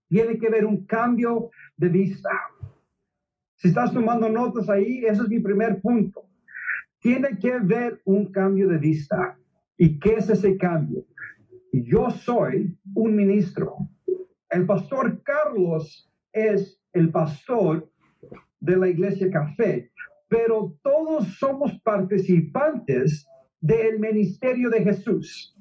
tiene 0.08 0.38
que 0.38 0.46
haber 0.46 0.63
un 0.63 0.86
cambio 0.86 1.50
de 1.75 1.89
vista. 1.89 2.29
Si 3.56 3.70
estás 3.70 3.91
tomando 3.91 4.29
notas 4.29 4.70
ahí, 4.70 5.03
ese 5.03 5.24
es 5.24 5.29
mi 5.29 5.39
primer 5.39 5.82
punto. 5.82 6.29
Tiene 7.00 7.39
que 7.39 7.53
haber 7.53 8.00
un 8.06 8.32
cambio 8.32 8.68
de 8.68 8.77
vista. 8.77 9.39
¿Y 9.75 9.98
qué 9.98 10.15
es 10.18 10.29
ese 10.29 10.56
cambio? 10.56 11.03
Yo 11.74 12.12
soy 12.12 12.77
un 12.94 13.15
ministro. 13.15 13.75
El 14.51 14.68
pastor 14.68 15.24
Carlos 15.24 16.12
es 16.32 16.79
el 16.93 17.12
pastor 17.12 17.89
de 18.60 18.77
la 18.77 18.88
iglesia 18.88 19.29
Café, 19.29 19.91
pero 20.27 20.77
todos 20.84 21.38
somos 21.38 21.79
participantes 21.81 23.27
del 23.62 24.00
ministerio 24.00 24.69
de 24.69 24.84
Jesús. 24.84 25.55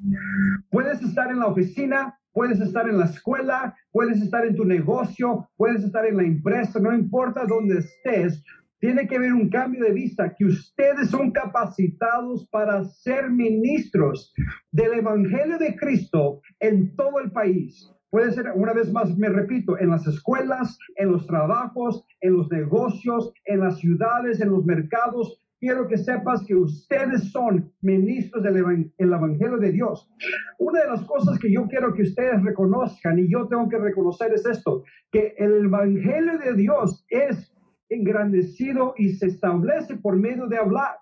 Puedes 0.71 1.03
estar 1.03 1.31
en 1.31 1.41
la 1.41 1.47
oficina, 1.47 2.19
puedes 2.33 2.61
estar 2.61 2.89
en 2.89 2.99
la 2.99 3.07
escuela, 3.07 3.75
puedes 3.91 4.21
estar 4.21 4.47
en 4.47 4.55
tu 4.55 4.65
negocio, 4.65 5.49
puedes 5.57 5.83
estar 5.83 6.07
en 6.07 6.17
la 6.17 6.23
empresa, 6.23 6.79
no 6.79 6.95
importa 6.95 7.45
dónde 7.47 7.79
estés, 7.79 8.43
tiene 8.81 9.09
que 9.09 9.17
haber 9.17 9.33
un 9.33 9.49
cambio 9.49 9.85
de 9.85 9.93
vista, 9.93 10.35
que 10.37 10.45
ustedes 10.45 11.11
son 11.11 11.33
capacitados 11.33 12.47
para 12.49 12.85
ser 12.85 13.29
ministros 13.29 14.33
del 14.71 14.95
Evangelio 14.95 15.59
de 15.59 15.75
Cristo 15.75 16.41
en 16.61 16.95
todo 16.95 17.19
el 17.19 17.33
país. 17.33 17.93
Puede 18.11 18.33
ser, 18.33 18.53
una 18.55 18.73
vez 18.73 18.91
más, 18.93 19.17
me 19.19 19.29
repito, 19.29 19.79
en 19.79 19.91
las 19.91 20.07
escuelas, 20.07 20.79
en 20.97 21.13
los 21.13 21.27
trabajos, 21.27 22.07
en 22.21 22.35
los 22.35 22.51
negocios, 22.51 23.33
en 23.45 23.61
las 23.61 23.79
ciudades, 23.79 24.41
en 24.41 24.51
los 24.51 24.65
mercados, 24.65 25.43
quiero 25.61 25.87
que 25.89 25.99
sepas 25.99 26.45
que 26.47 26.55
ustedes 26.55 27.31
son 27.31 27.73
ministros 27.81 28.43
del 28.43 28.57
Evangelio 28.99 29.59
de 29.59 29.73
Dios. 29.73 30.11
Una 30.59 30.81
de 30.81 30.87
las 30.87 31.05
cosas 31.05 31.39
que 31.39 31.53
yo 31.53 31.67
quiero 31.67 31.93
que 31.93 32.03
ustedes 32.03 32.43
reconozcan 32.43 33.19
y 33.19 33.31
yo 33.31 33.47
tengo 33.49 33.69
que 33.69 33.79
reconocer 33.79 34.33
es 34.33 34.47
esto, 34.47 34.85
que 35.11 35.35
el 35.37 35.67
Evangelio 35.67 36.39
de 36.39 36.55
Dios 36.55 37.05
es 37.11 37.55
engrandecido 37.91 38.95
y 38.97 39.11
se 39.11 39.27
establece 39.27 39.97
por 39.97 40.17
medio 40.17 40.47
de 40.47 40.59
hablar. 40.59 40.97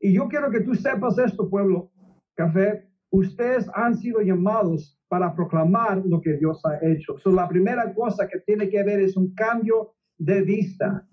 Y 0.00 0.14
yo 0.14 0.28
quiero 0.28 0.50
que 0.50 0.60
tú 0.60 0.74
sepas 0.74 1.18
esto, 1.18 1.48
pueblo, 1.48 1.90
café, 2.34 2.89
ustedes 3.10 3.68
han 3.74 3.96
sido 3.96 4.20
llamados 4.20 4.98
para 5.08 5.34
proclamar 5.34 6.02
lo 6.04 6.20
que 6.20 6.34
Dios 6.36 6.62
ha 6.64 6.78
hecho. 6.86 7.18
So, 7.18 7.32
la 7.32 7.48
primera 7.48 7.92
cosa 7.92 8.28
que 8.28 8.40
tiene 8.40 8.68
que 8.68 8.80
haber 8.80 9.00
es 9.00 9.16
un 9.16 9.34
cambio 9.34 9.94
de 10.16 10.42
vista. 10.42 11.06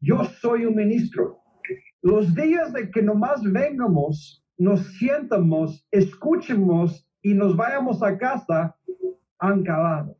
Yo 0.00 0.24
soy 0.24 0.64
un 0.64 0.74
ministro. 0.74 1.38
Los 2.00 2.34
días 2.34 2.72
de 2.72 2.90
que 2.90 3.02
nomás 3.02 3.42
vengamos, 3.42 4.44
nos 4.58 4.80
sientamos, 4.96 5.86
escuchemos 5.90 7.08
y 7.22 7.34
nos 7.34 7.56
vayamos 7.56 8.02
a 8.02 8.16
casa 8.18 8.76
han 9.38 9.62
calado. 9.62 10.16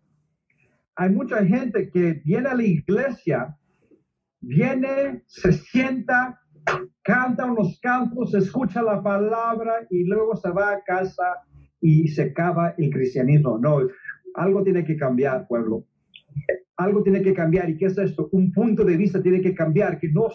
Hay 0.96 1.10
mucha 1.10 1.44
gente 1.44 1.90
que 1.90 2.20
viene 2.24 2.48
a 2.48 2.54
la 2.54 2.64
iglesia, 2.64 3.56
viene, 4.40 5.22
se 5.26 5.52
sienta, 5.52 6.41
canta 7.02 7.46
unos 7.46 7.78
cantos, 7.80 8.34
escucha 8.34 8.82
la 8.82 9.02
palabra 9.02 9.86
y 9.90 10.04
luego 10.04 10.36
se 10.36 10.50
va 10.50 10.72
a 10.72 10.82
casa 10.82 11.42
y 11.80 12.08
se 12.08 12.22
acaba 12.22 12.74
el 12.78 12.90
cristianismo. 12.90 13.58
No, 13.58 13.80
algo 14.34 14.62
tiene 14.62 14.84
que 14.84 14.96
cambiar, 14.96 15.46
pueblo 15.46 15.84
algo 16.76 17.02
tiene 17.02 17.22
que 17.22 17.34
cambiar. 17.34 17.70
¿Y 17.70 17.76
qué 17.76 17.86
es 17.86 17.98
esto? 17.98 18.28
Un 18.32 18.52
punto 18.52 18.84
de 18.84 18.96
vista 18.96 19.22
tiene 19.22 19.40
que 19.40 19.54
cambiar, 19.54 19.98
que 19.98 20.08
no, 20.08 20.28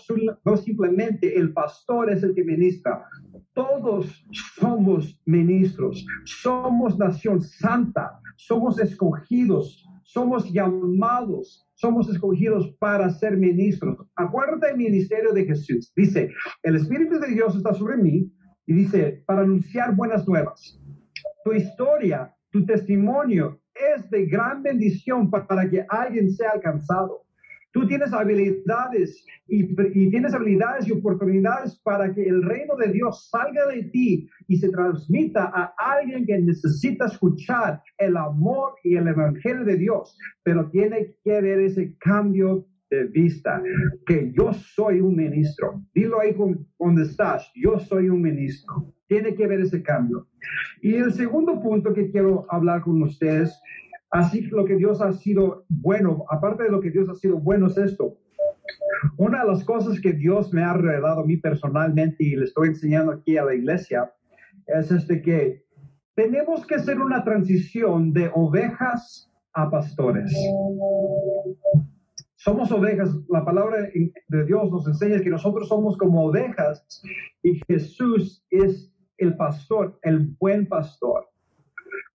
no 0.46 0.57
simplemente 0.57 1.38
el 1.38 1.53
pastor 1.53 2.12
es 2.12 2.24
el 2.24 2.34
que 2.34 2.43
ministra. 2.43 3.05
Todos 3.53 4.25
somos 4.31 5.19
ministros, 5.25 6.05
somos 6.25 6.98
nación 6.98 7.41
santa, 7.41 8.19
somos 8.36 8.79
escogidos, 8.79 9.86
somos 10.03 10.51
llamados, 10.51 11.67
somos 11.77 12.10
escogidos 12.10 12.75
para 12.79 13.10
ser 13.12 13.38
ministros. 13.38 13.98
Acuérdate 14.15 14.67
del 14.67 14.77
ministerio 14.77 15.31
de 15.31 15.46
Jesús. 15.46 15.93
Dice, 15.96 16.31
el 16.63 16.75
Espíritu 16.75 17.19
de 17.19 17.27
Dios 17.27 17.55
está 17.55 17.74
sobre 17.74 17.98
mí 17.98 18.31
y 18.65 18.74
dice, 18.74 19.24
para 19.27 19.41
anunciar 19.41 19.96
buenas 19.96 20.27
nuevas. 20.27 20.81
Tu 21.43 21.53
historia, 21.53 22.36
tu 22.50 22.65
testimonio 22.65 23.62
es 23.75 24.10
de 24.10 24.25
gran 24.25 24.63
bendición 24.63 25.29
para 25.29 25.69
que 25.69 25.86
alguien 25.88 26.31
sea 26.31 26.51
alcanzado. 26.51 27.26
Tú 27.72 27.88
tienes 27.88 28.14
habilidades 28.14 29.26
y, 29.48 29.76
tienes 30.10 30.34
habilidades 30.34 30.88
y 30.88 30.94
oportunidades 30.94 31.80
para 31.84 32.14
que 32.14 32.24
el 32.28 32.42
reino 32.44 32.76
de 32.76 32.92
Dios 32.92 33.30
salga 33.30 33.68
de 33.68 33.84
ti 33.84 34.30
y 34.48 34.58
se 34.58 34.70
transmita 34.70 35.52
a 35.54 35.74
alguien 35.78 36.26
que 36.26 36.40
necesita 36.40 37.06
escuchar 37.06 37.82
el 37.98 38.18
amor 38.18 38.74
y 38.84 38.96
el 38.96 39.08
evangelio 39.08 39.64
de 39.66 39.78
Dios. 39.78 40.18
Pero 40.44 40.70
tiene 40.70 41.16
que 41.24 41.38
haber 41.38 41.60
ese 41.60 41.96
cambio 41.98 42.66
de 42.90 43.06
vista, 43.06 43.62
que 44.06 44.32
yo 44.34 44.54
soy 44.54 45.02
un 45.02 45.16
ministro. 45.16 45.84
Dilo 45.94 46.20
ahí 46.20 46.36
donde 46.80 47.04
estás, 47.04 47.52
yo 47.56 47.80
soy 47.80 48.10
un 48.10 48.22
ministro. 48.22 48.94
Tiene 49.08 49.36
que 49.36 49.46
haber 49.46 49.62
ese 49.62 49.82
cambio. 49.82 50.28
Y 50.82 50.96
el 50.96 51.14
segundo 51.14 51.62
punto 51.62 51.94
que 51.94 52.10
quiero 52.10 52.46
hablar 52.50 52.82
con 52.82 53.02
ustedes, 53.02 53.60
así 54.10 54.42
lo 54.42 54.66
que 54.66 54.76
Dios 54.76 55.02
ha 55.02 55.14
sido 55.14 55.66
bueno, 55.70 56.26
aparte 56.30 56.64
de 56.64 56.70
lo 56.70 56.82
que 56.82 56.92
Dios 56.92 57.10
ha 57.10 57.16
sido 57.16 57.38
bueno 57.38 57.68
es 57.68 57.78
esto. 57.78 58.18
Una 59.18 59.42
de 59.42 59.52
las 59.52 59.64
cosas 59.64 60.00
que 60.00 60.14
Dios 60.14 60.54
me 60.54 60.64
ha 60.64 60.74
revelado 60.74 61.22
a 61.22 61.26
mí 61.26 61.38
personalmente 61.38 62.24
y 62.24 62.36
le 62.36 62.46
estoy 62.46 62.70
enseñando 62.70 63.12
aquí 63.12 63.38
a 63.38 63.46
la 63.46 63.54
iglesia 63.54 64.12
es 64.66 64.92
este 64.92 65.22
que 65.22 65.64
tenemos 66.16 66.66
que 66.66 66.76
hacer 66.76 67.00
una 67.00 67.24
transición 67.24 68.12
de 68.12 68.32
ovejas 68.34 69.32
a 69.54 69.70
pastores. 69.70 70.36
Somos 72.36 72.72
ovejas. 72.72 73.10
La 73.30 73.44
palabra 73.44 73.88
de 74.28 74.46
Dios 74.46 74.72
nos 74.72 74.88
enseña 74.88 75.22
que 75.22 75.30
nosotros 75.30 75.68
somos 75.68 75.98
como 75.98 76.26
ovejas 76.26 77.04
y 77.44 77.60
Jesús 77.68 78.46
es 78.50 78.94
el 79.18 79.36
pastor, 79.36 80.00
el 80.02 80.36
buen 80.40 80.68
pastor. 80.68 81.28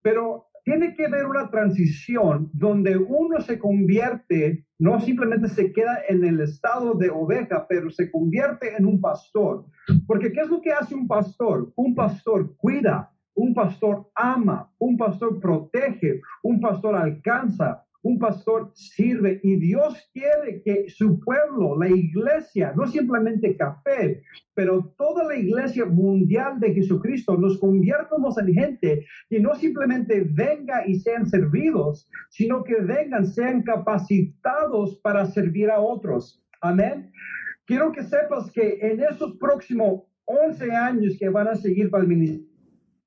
Pero 0.03 0.47
tiene 0.65 0.95
que 0.95 1.07
haber 1.07 1.27
una 1.27 1.51
transición 1.51 2.51
donde 2.53 2.97
uno 2.97 3.41
se 3.41 3.59
convierte, 3.59 4.67
no 4.79 5.01
simplemente 5.01 5.49
se 5.49 5.73
queda 5.73 5.99
en 6.09 6.25
el 6.25 6.41
estado 6.41 6.95
de 6.95 7.11
oveja, 7.11 7.67
pero 7.69 7.91
se 7.91 8.11
convierte 8.11 8.77
en 8.77 8.87
un 8.87 9.01
pastor. 9.01 9.67
Porque 10.07 10.33
¿qué 10.33 10.41
es 10.41 10.49
lo 10.49 10.61
que 10.61 10.73
hace 10.73 10.95
un 10.95 11.09
pastor? 11.09 11.73
Un 11.77 11.95
pastor 11.95 12.57
cuida, 12.57 13.13
un 13.35 13.55
pastor 13.55 14.11
ama, 14.15 14.73
un 14.79 14.97
pastor 14.97 15.41
protege, 15.41 16.21
un 16.43 16.61
pastor 16.61 16.95
alcanza, 16.95 17.85
un 18.03 18.19
pastor 18.19 18.73
sirve 18.75 19.41
y 19.43 19.57
Dios 19.57 20.11
quiere 20.13 20.63
que 20.63 20.89
su 20.89 21.21
pueblo, 21.21 21.79
la 21.79 21.89
iglesia, 21.89 22.73
no 22.77 22.87
simplemente 22.87 23.57
café, 23.57 24.23
pero 24.55 24.93
toda 24.99 25.25
la 25.25 25.37
iglesia 25.37 25.87
mundial 25.87 26.59
de 26.59 26.75
Jesucristo 26.75 27.37
nos 27.37 27.59
conviertamos 27.59 28.37
en 28.39 28.53
gente 28.53 29.07
que 29.29 29.41
no 29.41 29.55
simplemente 29.55 30.27
venga 30.29 30.87
y 30.87 30.97
sean 30.97 31.27
servidos, 31.27 32.09
sino 32.31 32.65
que 32.65 32.81
vengan, 32.81 33.27
sean 33.27 33.63
capacitados 33.63 34.99
para 35.01 35.27
servir 35.27 35.71
a 35.71 35.81
otros. 35.81 36.43
Amén. 36.61 37.13
Quiero 37.65 37.93
que 37.93 38.03
sepas 38.03 38.51
que 38.51 38.79
en 38.81 39.01
esos 39.01 39.37
próximos 39.37 40.03
11 40.25 40.71
años 40.73 41.17
que 41.19 41.29
van 41.29 41.49
a 41.49 41.55
seguir 41.55 41.91
para 41.91 42.03
el 42.03 42.09
ministerio, 42.09 42.49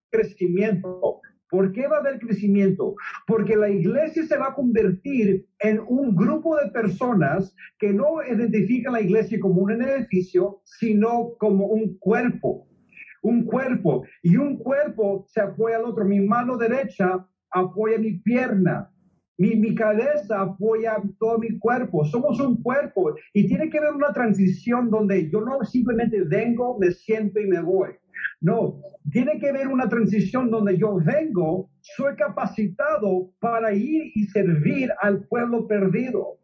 crecimiento, 0.09 1.21
¿Por 1.49 1.71
qué 1.71 1.87
va 1.87 1.97
a 1.97 1.99
haber 1.99 2.19
crecimiento? 2.19 2.95
Porque 3.27 3.55
la 3.55 3.69
iglesia 3.69 4.25
se 4.25 4.37
va 4.37 4.47
a 4.47 4.53
convertir 4.55 5.45
en 5.59 5.79
un 5.87 6.15
grupo 6.15 6.57
de 6.57 6.71
personas 6.71 7.55
que 7.77 7.93
no 7.93 8.23
identifican 8.27 8.93
la 8.93 9.01
iglesia 9.01 9.39
como 9.39 9.61
un 9.61 9.81
edificio, 9.81 10.61
sino 10.63 11.35
como 11.37 11.67
un 11.67 11.97
cuerpo. 11.99 12.67
Un 13.21 13.45
cuerpo. 13.45 14.05
Y 14.23 14.37
un 14.37 14.57
cuerpo 14.57 15.25
se 15.27 15.41
apoya 15.41 15.77
al 15.77 15.85
otro. 15.85 16.05
Mi 16.05 16.19
mano 16.19 16.57
derecha 16.57 17.25
apoya 17.51 17.97
mi 17.99 18.19
pierna. 18.19 18.91
Mi, 19.37 19.55
mi, 19.55 19.75
cabeza 19.75 20.41
apoya 20.41 20.95
todo 21.19 21.37
mi 21.37 21.59
cuerpo. 21.59 22.05
Somos 22.05 22.39
un 22.39 22.61
cuerpo 22.61 23.15
y 23.33 23.45
tiene 23.47 23.69
que 23.69 23.77
haber 23.77 23.93
una 23.93 24.13
transición 24.13 24.89
donde 24.89 25.29
yo 25.29 25.41
no 25.41 25.61
simplemente 25.63 26.21
vengo, 26.23 26.77
me 26.79 26.91
siento 26.91 27.39
y 27.39 27.47
me 27.47 27.61
voy. 27.61 27.89
No, 28.41 28.81
tiene 29.11 29.39
que 29.39 29.49
haber 29.49 29.67
una 29.67 29.89
transición 29.89 30.49
donde 30.49 30.77
yo 30.77 30.97
vengo, 30.97 31.69
soy 31.81 32.15
capacitado 32.15 33.31
para 33.39 33.73
ir 33.73 34.11
y 34.13 34.25
servir 34.25 34.91
al 35.01 35.25
pueblo 35.27 35.67
perdido. 35.67 36.39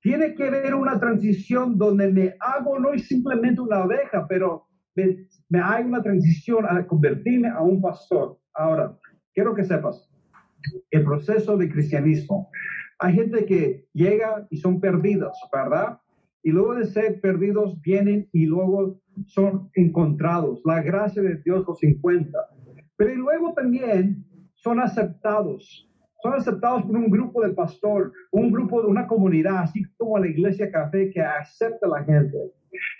Tiene 0.00 0.34
que 0.34 0.44
haber 0.44 0.74
una 0.74 0.98
transición 0.98 1.76
donde 1.76 2.10
me 2.12 2.34
hago 2.40 2.78
no 2.78 2.92
es 2.92 3.06
simplemente 3.06 3.60
una 3.60 3.82
abeja, 3.82 4.26
pero 4.28 4.66
me, 4.94 5.60
hay 5.62 5.84
una 5.84 6.02
transición 6.02 6.64
a 6.66 6.86
convertirme 6.86 7.48
a 7.48 7.60
un 7.60 7.80
pastor. 7.80 8.38
Ahora, 8.54 8.96
quiero 9.34 9.54
que 9.54 9.64
sepas, 9.64 10.08
el 10.90 11.04
proceso 11.04 11.56
de 11.56 11.70
cristianismo. 11.70 12.50
Hay 12.98 13.14
gente 13.14 13.44
que 13.44 13.86
llega 13.92 14.46
y 14.50 14.56
son 14.56 14.80
perdidos, 14.80 15.36
¿verdad? 15.52 15.98
Y 16.42 16.50
luego 16.50 16.74
de 16.74 16.86
ser 16.86 17.20
perdidos 17.20 17.80
vienen 17.82 18.28
y 18.32 18.46
luego 18.46 18.98
son 19.26 19.70
encontrados. 19.74 20.60
La 20.64 20.82
gracia 20.82 21.22
de 21.22 21.36
Dios 21.44 21.64
los 21.66 21.82
encuentra. 21.82 22.40
Pero 22.96 23.14
luego 23.14 23.52
también 23.54 24.24
son 24.54 24.80
aceptados. 24.80 25.88
Son 26.22 26.34
aceptados 26.34 26.82
por 26.82 26.96
un 26.96 27.10
grupo 27.10 27.42
de 27.42 27.52
pastor, 27.52 28.12
un 28.32 28.50
grupo 28.50 28.82
de 28.82 28.88
una 28.88 29.06
comunidad, 29.06 29.58
así 29.58 29.84
como 29.96 30.18
la 30.18 30.26
iglesia 30.26 30.70
café 30.70 31.10
que 31.10 31.20
acepta 31.20 31.86
a 31.86 31.90
la 31.90 32.04
gente. 32.04 32.36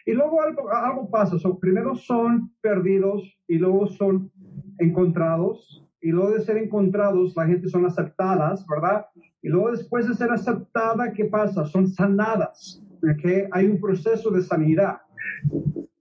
Y 0.04 0.12
luego 0.12 0.42
algo, 0.42 0.70
algo 0.70 1.10
pasa. 1.10 1.36
primero 1.60 1.94
son 1.94 2.52
perdidos 2.60 3.36
y 3.48 3.58
luego 3.58 3.86
son 3.86 4.30
encontrados. 4.78 5.82
Y 6.00 6.10
luego 6.10 6.32
de 6.32 6.40
ser 6.40 6.58
encontrados, 6.58 7.34
la 7.36 7.46
gente 7.46 7.68
son 7.68 7.84
aceptadas, 7.84 8.64
¿verdad? 8.66 9.06
Y 9.42 9.48
luego 9.48 9.70
después 9.70 10.06
de 10.06 10.14
ser 10.14 10.30
aceptada, 10.30 11.12
¿qué 11.12 11.24
pasa? 11.24 11.64
Son 11.64 11.88
sanadas. 11.88 12.82
¿okay? 13.02 13.44
Hay 13.50 13.66
un 13.66 13.80
proceso 13.80 14.30
de 14.30 14.42
sanidad. 14.42 14.98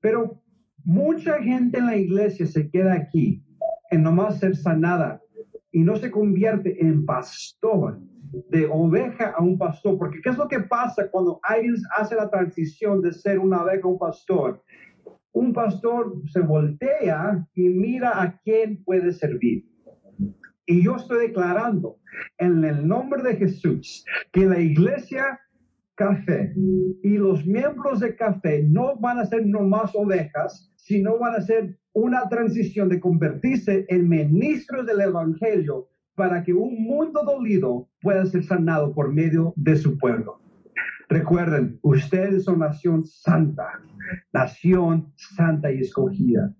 Pero 0.05 0.39
mucha 0.83 1.41
gente 1.41 1.79
en 1.79 1.87
la 1.87 1.97
iglesia 1.97 2.45
se 2.45 2.69
queda 2.69 2.93
aquí 2.93 3.43
en 3.89 4.03
nomás 4.03 4.37
ser 4.37 4.55
sanada 4.55 5.19
y 5.71 5.81
no 5.81 5.95
se 5.95 6.11
convierte 6.11 6.79
en 6.79 7.07
pastor, 7.07 7.99
de 8.51 8.67
oveja 8.71 9.33
a 9.35 9.41
un 9.41 9.57
pastor. 9.57 9.97
Porque 9.97 10.21
¿qué 10.21 10.29
es 10.29 10.37
lo 10.37 10.47
que 10.47 10.59
pasa 10.59 11.09
cuando 11.09 11.39
alguien 11.41 11.73
hace 11.97 12.13
la 12.13 12.29
transición 12.29 13.01
de 13.01 13.13
ser 13.13 13.39
una 13.39 13.63
oveja 13.63 13.81
a 13.83 13.87
un 13.87 13.97
pastor? 13.97 14.63
Un 15.31 15.51
pastor 15.53 16.21
se 16.27 16.41
voltea 16.41 17.43
y 17.55 17.69
mira 17.69 18.21
a 18.21 18.39
quién 18.43 18.83
puede 18.83 19.11
servir. 19.11 19.65
Y 20.67 20.83
yo 20.83 20.97
estoy 20.97 21.29
declarando 21.29 21.97
en 22.37 22.63
el 22.63 22.87
nombre 22.87 23.23
de 23.23 23.37
Jesús 23.37 24.05
que 24.31 24.45
la 24.45 24.59
iglesia 24.59 25.39
café. 25.95 26.53
Y 27.03 27.17
los 27.17 27.45
miembros 27.45 27.99
de 27.99 28.15
café 28.15 28.63
no 28.63 28.97
van 28.97 29.19
a 29.19 29.25
ser 29.25 29.45
nomás 29.45 29.95
ovejas, 29.95 30.71
sino 30.75 31.17
van 31.17 31.35
a 31.35 31.41
ser 31.41 31.79
una 31.93 32.27
transición 32.29 32.89
de 32.89 32.99
convertirse 32.99 33.85
en 33.87 34.07
ministros 34.07 34.85
del 34.85 35.01
Evangelio 35.01 35.87
para 36.15 36.43
que 36.43 36.53
un 36.53 36.83
mundo 36.83 37.23
dolido 37.25 37.89
pueda 38.01 38.25
ser 38.25 38.43
sanado 38.43 38.93
por 38.93 39.11
medio 39.11 39.53
de 39.55 39.75
su 39.75 39.97
pueblo. 39.97 40.39
Recuerden, 41.09 41.79
ustedes 41.81 42.45
son 42.45 42.59
nación 42.59 43.03
santa, 43.03 43.67
nación 44.33 45.13
santa 45.15 45.71
y 45.71 45.79
escogida. 45.79 46.53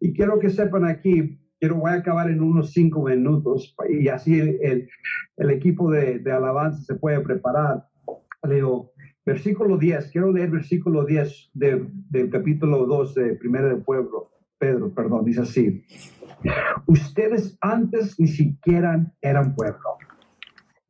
Y 0.00 0.12
quiero 0.12 0.38
que 0.38 0.50
sepan 0.50 0.84
aquí, 0.84 1.38
quiero 1.58 1.76
voy 1.76 1.92
a 1.92 1.94
acabar 1.94 2.30
en 2.30 2.40
unos 2.42 2.72
cinco 2.72 3.04
minutos 3.04 3.74
y 3.88 4.08
así 4.08 4.38
el, 4.38 4.88
el, 5.36 5.50
equipo 5.50 5.90
de, 5.90 6.18
de 6.18 6.32
alabanza 6.32 6.82
se 6.82 6.94
puede 6.94 7.20
preparar 7.20 7.89
leo 8.48 8.92
versículo 9.24 9.76
10, 9.76 10.10
quiero 10.10 10.32
leer 10.32 10.50
versículo 10.50 11.04
10 11.04 11.50
del 11.52 12.30
capítulo 12.30 12.86
2 12.86 13.14
de 13.14 13.34
Primera 13.34 13.68
del 13.68 13.82
Pueblo, 13.82 14.30
Pedro, 14.58 14.92
perdón, 14.92 15.24
dice 15.24 15.42
así, 15.42 15.84
ustedes 16.86 17.56
antes 17.60 18.18
ni 18.18 18.26
siquiera 18.26 19.12
eran 19.20 19.54
pueblo. 19.54 19.98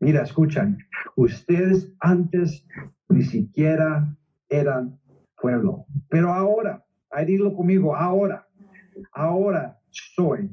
Mira, 0.01 0.23
escuchan, 0.23 0.79
ustedes 1.17 1.95
antes 2.01 2.67
ni 3.09 3.23
siquiera 3.23 4.17
eran 4.49 4.99
pueblo, 5.41 5.87
pero 6.09 6.33
ahora, 6.33 6.85
ahí 7.11 7.27
dilo 7.27 7.55
conmigo, 7.55 7.95
ahora, 7.95 8.49
ahora 9.13 9.79
soy, 9.91 10.51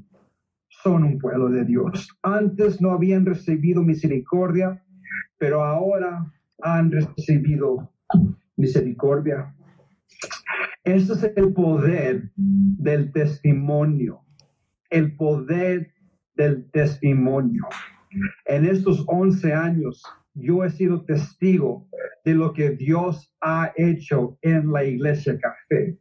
son 0.67 1.03
un 1.03 1.17
pueblo 1.17 1.49
de 1.49 1.65
Dios. 1.65 2.17
Antes 2.21 2.81
no 2.81 2.91
habían 2.91 3.25
recibido 3.25 3.81
misericordia, 3.83 4.83
pero 5.37 5.63
ahora 5.63 6.33
han 6.61 6.91
recibido 6.91 7.91
misericordia. 8.55 9.53
Este 10.83 11.13
es 11.13 11.23
el 11.35 11.53
poder 11.53 12.31
del 12.35 13.11
testimonio, 13.11 14.21
el 14.89 15.15
poder 15.15 15.93
del 16.35 16.69
testimonio. 16.71 17.67
En 18.45 18.65
estos 18.65 19.03
11 19.07 19.53
años, 19.53 20.01
yo 20.33 20.63
he 20.63 20.69
sido 20.69 21.03
testigo 21.03 21.87
de 22.23 22.35
lo 22.35 22.53
que 22.53 22.71
Dios 22.71 23.35
ha 23.41 23.71
hecho 23.75 24.37
en 24.41 24.71
la 24.71 24.83
iglesia 24.83 25.37
café. 25.39 25.97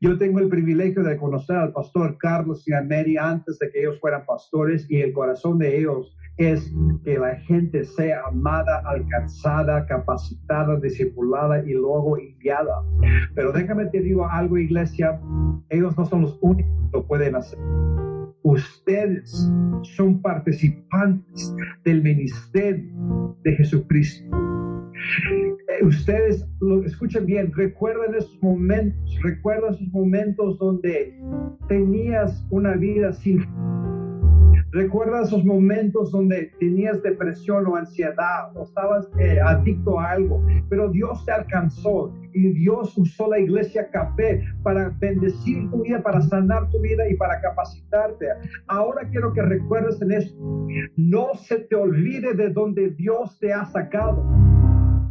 Yo 0.00 0.18
tengo 0.18 0.38
el 0.38 0.48
privilegio 0.48 1.02
de 1.02 1.16
conocer 1.16 1.56
al 1.56 1.72
pastor 1.72 2.16
Carlos 2.18 2.66
y 2.68 2.72
a 2.72 2.82
Mary 2.82 3.16
antes 3.16 3.58
de 3.58 3.70
que 3.70 3.80
ellos 3.80 3.98
fueran 4.00 4.26
pastores 4.26 4.86
y 4.88 5.00
el 5.00 5.12
corazón 5.12 5.58
de 5.58 5.78
ellos 5.78 6.16
es 6.36 6.74
que 7.04 7.18
la 7.18 7.36
gente 7.36 7.84
sea 7.84 8.22
amada, 8.26 8.82
alcanzada, 8.86 9.86
capacitada, 9.86 10.78
discipulada 10.80 11.64
y 11.64 11.72
luego 11.74 12.18
enviada. 12.18 12.82
Pero 13.34 13.52
déjame 13.52 13.86
te 13.86 14.00
digo 14.00 14.26
algo, 14.28 14.58
iglesia, 14.58 15.20
ellos 15.68 15.96
no 15.96 16.04
son 16.04 16.22
los 16.22 16.38
únicos 16.40 16.72
que 16.90 16.98
lo 16.98 17.06
pueden 17.06 17.36
hacer. 17.36 17.58
Ustedes 18.42 19.48
son 19.82 20.20
participantes 20.20 21.54
del 21.84 22.02
ministerio 22.02 23.36
de 23.42 23.56
Jesucristo. 23.56 24.24
Eh, 25.30 25.84
ustedes 25.84 26.46
lo 26.60 26.84
escuchen 26.84 27.26
bien, 27.26 27.52
recuerden 27.52 28.14
esos 28.14 28.42
momentos, 28.42 29.18
recuerden 29.22 29.74
esos 29.74 29.88
momentos 29.88 30.58
donde 30.58 31.18
tenías 31.68 32.46
una 32.50 32.74
vida 32.74 33.12
sin 33.12 33.40
Recuerda 34.74 35.22
esos 35.22 35.44
momentos 35.44 36.10
donde 36.10 36.50
tenías 36.58 37.00
depresión 37.00 37.64
o 37.68 37.76
ansiedad 37.76 38.50
o 38.56 38.64
estabas 38.64 39.08
eh, 39.20 39.38
adicto 39.40 40.00
a 40.00 40.10
algo, 40.10 40.44
pero 40.68 40.90
Dios 40.90 41.24
te 41.24 41.30
alcanzó 41.30 42.12
y 42.32 42.52
Dios 42.54 42.98
usó 42.98 43.28
la 43.30 43.38
iglesia 43.38 43.88
café 43.88 44.42
para 44.64 44.88
bendecir 44.98 45.70
tu 45.70 45.82
vida, 45.84 46.02
para 46.02 46.20
sanar 46.20 46.68
tu 46.70 46.80
vida 46.80 47.08
y 47.08 47.14
para 47.14 47.40
capacitarte. 47.40 48.26
Ahora 48.66 49.08
quiero 49.08 49.32
que 49.32 49.42
recuerdes 49.42 50.02
en 50.02 50.10
esto, 50.10 50.66
no 50.96 51.34
se 51.34 51.60
te 51.60 51.76
olvide 51.76 52.34
de 52.34 52.50
donde 52.50 52.90
Dios 52.90 53.38
te 53.38 53.52
ha 53.52 53.64
sacado. 53.66 54.26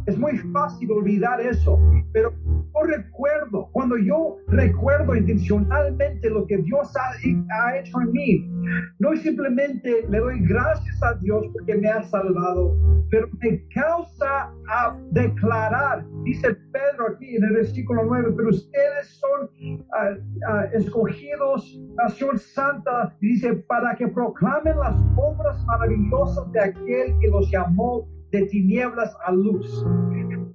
Es 0.06 0.18
muy 0.18 0.36
fácil 0.36 0.90
olvidar 0.92 1.40
eso, 1.40 1.80
pero 2.12 2.32
yo 2.46 2.82
recuerdo, 2.86 3.70
cuando 3.72 3.96
yo 3.96 4.36
recuerdo 4.48 5.16
intencionalmente 5.16 6.28
lo 6.28 6.46
que 6.46 6.58
Dios 6.58 6.92
ha, 6.96 7.10
ha 7.58 7.78
hecho 7.78 8.00
en 8.02 8.12
mí, 8.12 8.50
no 8.98 9.14
simplemente 9.16 10.04
le 10.08 10.18
doy 10.18 10.40
gracias 10.40 11.02
a 11.02 11.14
Dios 11.14 11.46
porque 11.52 11.76
me 11.76 11.88
ha 11.88 12.02
salvado, 12.02 12.76
pero 13.10 13.28
me 13.40 13.66
causa 13.68 14.52
a 14.68 14.98
declarar, 15.10 16.04
dice 16.24 16.54
Pedro 16.72 17.14
aquí 17.14 17.36
en 17.36 17.44
el 17.44 17.52
versículo 17.54 18.02
9, 18.04 18.34
pero 18.36 18.48
ustedes 18.50 19.08
son 19.08 19.44
uh, 19.44 19.74
uh, 19.74 20.76
escogidos, 20.76 21.80
nación 21.96 22.38
santa, 22.38 23.16
dice, 23.20 23.54
para 23.54 23.94
que 23.96 24.08
proclamen 24.08 24.78
las 24.78 25.02
obras 25.16 25.64
maravillosas 25.64 26.52
de 26.52 26.60
aquel 26.60 27.18
que 27.20 27.28
los 27.28 27.50
llamó 27.50 28.06
de 28.34 28.46
tinieblas 28.46 29.16
a 29.24 29.32
luz. 29.32 29.84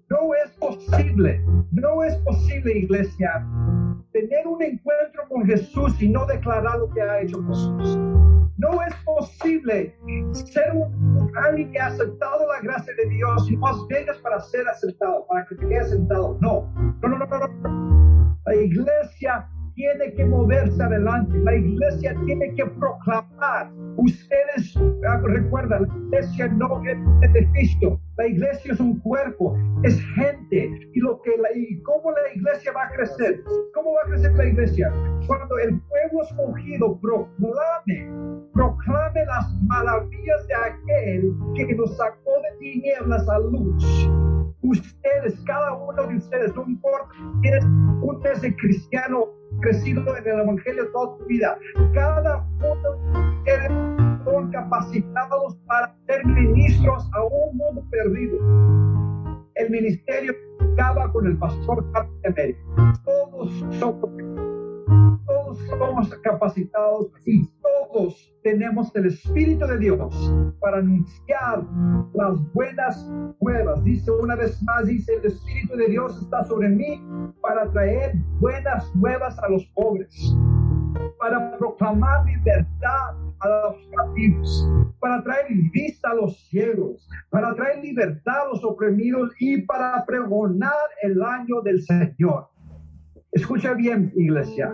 No 0.10 0.34
es 0.44 0.52
posible, 0.60 1.42
no 1.72 2.04
es 2.04 2.16
posible, 2.18 2.78
iglesia, 2.78 3.48
tener 4.12 4.46
un 4.48 4.62
encuentro 4.62 5.24
con 5.30 5.46
Jesús 5.46 6.02
y 6.02 6.10
no 6.10 6.26
declarar 6.26 6.78
lo 6.80 6.90
que 6.90 7.02
ha 7.02 7.22
hecho 7.22 7.42
Jesús. 7.48 7.98
No 8.58 8.82
es 8.84 8.94
posible 9.06 9.96
ser 10.34 10.74
un, 10.74 11.32
alguien 11.38 11.72
que 11.72 11.80
ha 11.80 11.88
aceptado 11.88 12.48
la 12.48 12.60
gracia 12.62 12.94
de 12.96 13.10
Dios 13.10 13.50
y 13.50 13.56
más 13.56 13.78
vengas 13.88 14.18
para 14.18 14.42
ser 14.42 14.68
aceptado, 14.68 15.26
para 15.28 15.46
que 15.46 15.56
te 15.56 15.68
quedes 15.68 15.92
sentado. 15.92 16.38
No, 16.42 16.74
no, 17.02 17.08
no, 17.08 17.18
no, 17.18 17.26
no. 17.26 17.48
no. 17.48 18.40
La 18.46 18.56
iglesia 18.56 19.48
tiene 19.80 20.12
que 20.14 20.26
moverse 20.26 20.84
adelante, 20.84 21.38
la 21.38 21.56
iglesia 21.56 22.14
tiene 22.26 22.54
que 22.54 22.66
proclamar. 22.66 23.72
Ustedes 23.96 24.76
ah, 25.08 25.22
recuerdan, 25.24 25.88
la 25.88 26.20
iglesia 26.20 26.48
no 26.50 26.84
es 26.86 26.98
un 26.98 27.24
edificio, 27.24 27.98
la 28.18 28.28
iglesia 28.28 28.74
es 28.74 28.80
un 28.82 29.00
cuerpo, 29.00 29.58
es 29.84 29.98
gente. 30.16 30.70
Y, 30.94 31.00
lo 31.00 31.22
que 31.22 31.32
la, 31.38 31.48
y 31.56 31.82
cómo 31.84 32.12
la 32.12 32.36
iglesia 32.36 32.74
va 32.74 32.88
a 32.88 32.90
crecer, 32.90 33.42
cómo 33.74 33.94
va 33.94 34.02
a 34.04 34.10
crecer 34.10 34.34
la 34.34 34.46
iglesia. 34.48 34.92
Cuando 35.26 35.58
el 35.60 35.80
pueblo 35.80 36.24
escogido 36.24 37.00
proclame, 37.00 38.12
proclame 38.54 39.26
las 39.28 39.62
maravillas 39.62 40.46
de 40.48 40.56
aquel 40.56 41.34
que 41.56 41.74
nos 41.74 41.96
sacó 41.96 42.32
de 42.42 42.58
tinieblas 42.60 43.30
a 43.30 43.40
luz 43.40 44.10
ustedes, 44.62 45.40
cada 45.46 45.74
uno 45.74 46.08
de 46.08 46.18
ustedes, 46.18 46.56
no 46.56 46.66
importa 46.68 47.14
si 47.42 47.48
eres 47.48 47.64
un 47.66 48.20
ese 48.32 48.56
cristiano 48.56 49.28
crecido 49.60 50.16
en 50.18 50.28
el 50.28 50.40
Evangelio 50.42 50.92
toda 50.92 51.18
tu 51.18 51.26
vida, 51.26 51.58
cada 51.94 52.46
uno 52.60 54.24
son 54.24 54.52
capacitados 54.52 55.58
para 55.66 55.96
ser 56.08 56.26
ministros 56.26 57.10
a 57.14 57.24
un 57.24 57.58
mundo 57.58 57.84
perdido. 57.90 58.38
El 59.56 59.70
ministerio 59.70 60.34
acaba 60.74 61.12
con 61.12 61.28
el 61.28 61.38
pastor 61.38 61.86
de 62.24 62.58
Todos 63.04 63.50
somos 63.80 64.10
todos 65.30 65.60
somos 65.68 66.10
capacitados 66.24 67.12
y 67.26 67.48
todos 67.62 68.34
tenemos 68.44 68.94
el 68.96 69.06
Espíritu 69.06 69.66
de 69.68 69.78
Dios 69.78 70.34
para 70.60 70.80
anunciar 70.80 71.64
las 72.14 72.54
buenas 72.54 73.08
nuevas. 73.40 73.84
Dice 73.84 74.12
una 74.12 74.36
vez 74.36 74.62
más, 74.64 74.88
dice, 74.88 75.14
el 75.16 75.26
Espíritu 75.26 75.78
de 75.78 75.88
Dios 75.88 76.20
está 76.22 76.44
sobre 76.46 76.70
mí 76.70 77.02
para 77.42 77.70
traer 77.72 78.16
buenas 78.40 78.94
nuevas 78.96 79.38
a 79.40 79.50
los 79.50 79.66
pobres, 79.68 80.36
para 81.20 81.58
proclamar 81.58 82.26
libertad 82.26 83.16
a 83.40 83.48
los 83.48 83.76
cautivos, 83.96 84.68
para 85.00 85.24
traer 85.24 85.48
vista 85.72 86.10
a 86.10 86.16
los 86.16 86.38
ciegos, 86.50 87.08
para 87.30 87.54
traer 87.56 87.84
libertad 87.84 88.42
a 88.42 88.50
los 88.50 88.64
oprimidos 88.64 89.32
y 89.40 89.62
para 89.62 90.04
pregonar 90.06 90.74
el 91.04 91.22
año 91.22 91.62
del 91.62 91.82
Señor. 91.84 92.50
Escucha 93.32 93.76
bien, 93.76 94.12
iglesia. 94.16 94.74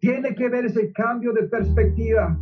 Tiene 0.00 0.34
que 0.34 0.50
ver 0.50 0.66
ese 0.66 0.92
cambio 0.92 1.32
de 1.32 1.44
perspectiva. 1.44 2.38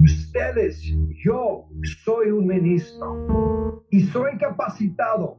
Ustedes, 0.00 0.82
yo 1.24 1.68
soy 2.04 2.32
un 2.32 2.48
ministro 2.48 3.84
y 3.90 4.00
soy 4.00 4.36
capacitado. 4.38 5.38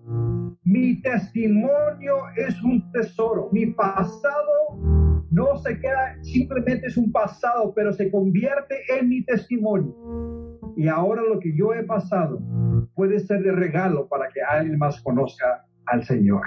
Mi 0.64 1.02
testimonio 1.02 2.16
es 2.38 2.62
un 2.64 2.90
tesoro. 2.94 3.50
Mi 3.52 3.66
pasado 3.68 5.26
no 5.30 5.58
se 5.58 5.78
queda, 5.78 6.16
simplemente 6.22 6.88
es 6.88 6.96
un 6.96 7.12
pasado, 7.12 7.74
pero 7.76 7.92
se 7.92 8.10
convierte 8.10 8.76
en 8.98 9.10
mi 9.10 9.26
testimonio. 9.26 9.94
Y 10.78 10.88
ahora 10.88 11.22
lo 11.22 11.38
que 11.40 11.54
yo 11.54 11.74
he 11.74 11.84
pasado 11.84 12.40
puede 12.96 13.20
ser 13.20 13.44
de 13.44 13.52
regalo 13.52 14.08
para 14.08 14.30
que 14.30 14.42
alguien 14.42 14.78
más 14.78 15.02
conozca 15.02 15.66
al 15.86 16.06
Señor. 16.06 16.42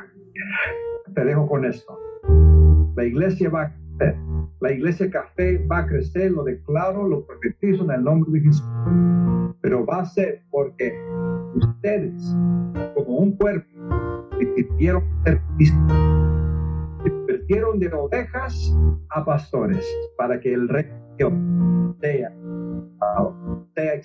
Te 1.15 1.25
dejo 1.25 1.49
con 1.49 1.65
esto. 1.65 1.99
La 2.97 3.05
iglesia 3.05 3.51
va 3.51 3.63
a 3.63 3.75
crecer. 3.75 4.17
La 4.61 4.73
iglesia 4.73 5.11
café 5.11 5.59
va 5.67 5.79
a 5.79 5.87
crecer, 5.87 6.31
lo 6.31 6.45
declaro, 6.45 7.09
lo 7.09 7.25
profetizo 7.25 7.85
en 7.85 7.91
el 7.91 8.05
nombre 8.05 8.31
de 8.33 8.41
Jesús. 8.41 8.65
Pero 9.61 9.87
va 9.87 10.01
a 10.01 10.05
ser 10.05 10.43
porque 10.51 10.93
ustedes, 11.55 12.37
como 12.95 13.19
un 13.19 13.37
cuerpo, 13.37 13.69
decidieron 14.39 15.05
ser 15.25 15.41
se 17.03 17.11
convirtieron 17.11 17.79
de 17.79 17.89
ovejas 17.93 18.77
a 19.11 19.25
pastores 19.25 19.87
para 20.17 20.39
que 20.39 20.53
el 20.53 20.69
reino 20.69 21.97
sea, 22.01 22.33
sea 23.75 24.01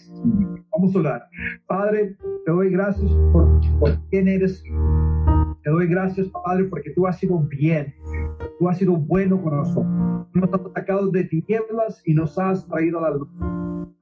Vamos 0.72 0.96
a 0.96 1.00
orar. 1.00 1.30
Padre, 1.68 2.18
te 2.46 2.52
doy 2.52 2.70
gracias 2.72 3.12
por, 3.32 3.60
por 3.80 3.98
quién 4.10 4.28
eres 4.28 4.64
te 5.66 5.72
doy 5.72 5.88
gracias, 5.88 6.28
Padre, 6.28 6.66
porque 6.66 6.92
tú 6.92 7.08
has 7.08 7.18
sido 7.18 7.40
bien, 7.40 7.92
tú 8.60 8.70
has 8.70 8.78
sido 8.78 8.96
bueno 8.96 9.42
con 9.42 9.58
nosotros. 9.58 10.28
Nos 10.32 10.54
has 10.54 10.62
sacado 10.74 11.08
de 11.10 11.24
tinieblas 11.24 12.04
y 12.06 12.14
nos 12.14 12.38
has 12.38 12.68
traído 12.68 13.00
a 13.00 13.10
la 13.10 13.18
luz. 13.18 13.28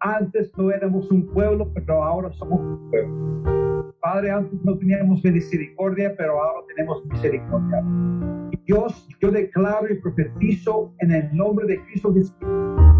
Antes 0.02 0.52
no 0.58 0.70
éramos 0.72 1.10
un 1.10 1.26
pueblo, 1.26 1.72
pero 1.74 2.04
ahora 2.04 2.30
somos 2.34 2.60
un 2.60 2.90
pueblo. 2.90 3.96
Padre, 4.02 4.32
antes 4.32 4.62
no 4.62 4.78
teníamos 4.78 5.24
misericordia, 5.24 6.14
pero 6.18 6.34
ahora 6.44 6.68
tenemos 6.76 7.06
misericordia. 7.06 7.82
Dios, 8.66 9.08
yo 9.22 9.32
declaro 9.32 9.88
y 9.90 10.02
profetizo 10.02 10.94
en 11.00 11.14
el 11.14 11.34
nombre 11.34 11.66
de 11.66 11.82
Cristo 11.86 12.14
Jesús 12.14 12.36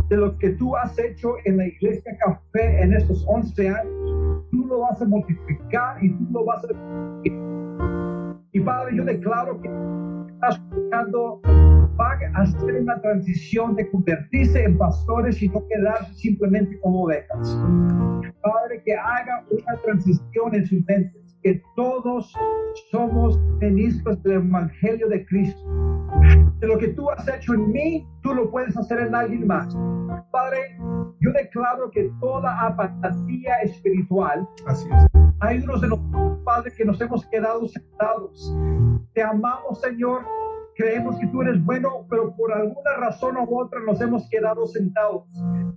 de 0.08 0.16
lo 0.16 0.38
que 0.38 0.52
tú 0.52 0.78
has 0.78 0.98
hecho 1.00 1.36
en 1.44 1.58
la 1.58 1.68
iglesia 1.68 2.16
café 2.18 2.82
en 2.82 2.94
estos 2.94 3.26
11 3.28 3.68
años, 3.68 4.48
tú 4.52 4.66
lo 4.68 4.80
vas 4.80 5.02
a 5.02 5.06
multiplicar 5.06 6.02
y 6.02 6.14
tú 6.14 6.28
lo 6.32 6.46
vas 6.46 6.64
a 6.64 6.68
y 8.54 8.60
Padre, 8.60 8.96
yo 8.96 9.04
declaro 9.04 9.60
que 9.60 9.68
estás 10.36 10.62
buscando 10.70 11.42
va 12.00 12.18
a 12.36 12.42
hacer 12.42 12.82
una 12.82 13.02
transición 13.02 13.76
de 13.76 13.90
convertirse 13.90 14.64
en 14.64 14.78
pastores 14.78 15.42
y 15.42 15.50
no 15.50 15.66
quedarse 15.68 16.14
simplemente 16.14 16.80
como 16.80 17.04
ovejas. 17.04 17.58
Padre, 18.42 18.84
que 18.84 18.94
haga 18.94 19.44
una 19.50 19.82
transición 19.84 20.54
en 20.54 20.66
sus 20.66 20.86
mentes, 20.86 21.38
que 21.42 21.62
todos 21.76 22.34
somos 22.92 23.40
ministros 23.60 24.22
del 24.24 24.34
Evangelio 24.34 25.08
de 25.08 25.26
Cristo. 25.26 25.62
De 26.60 26.68
lo 26.68 26.78
que 26.78 26.90
tú 26.90 27.10
has 27.10 27.28
hecho 27.28 27.54
en 27.54 27.72
mí, 27.72 28.08
tú 28.22 28.34
lo 28.34 28.52
puedes 28.52 28.76
hacer 28.78 29.00
en 29.00 29.16
alguien 29.16 29.48
más. 29.48 29.76
Padre, 30.32 30.78
yo 31.22 31.32
declaro 31.32 31.90
que 31.92 32.12
toda 32.20 32.68
apatía 32.68 33.62
espiritual, 33.64 34.48
Así 34.66 34.88
es. 34.90 35.23
Hay 35.40 35.60
unos 35.60 35.82
de 35.82 35.88
nosotros, 35.88 36.40
Padre, 36.44 36.72
que 36.76 36.86
nos 36.86 37.00
hemos 37.02 37.26
quedado 37.28 37.68
sentados. 37.68 38.54
Te 39.14 39.22
amamos, 39.22 39.82
Señor, 39.82 40.24
creemos 40.76 41.18
que 41.20 41.28
tú 41.28 41.42
eres 41.42 41.64
bueno, 41.64 42.06
pero 42.10 42.36
por 42.36 42.52
alguna 42.52 42.96
razón 42.98 43.38
u 43.38 43.60
otra 43.60 43.80
nos 43.82 44.00
hemos 44.02 44.28
quedado 44.30 44.66
sentados. 44.66 45.26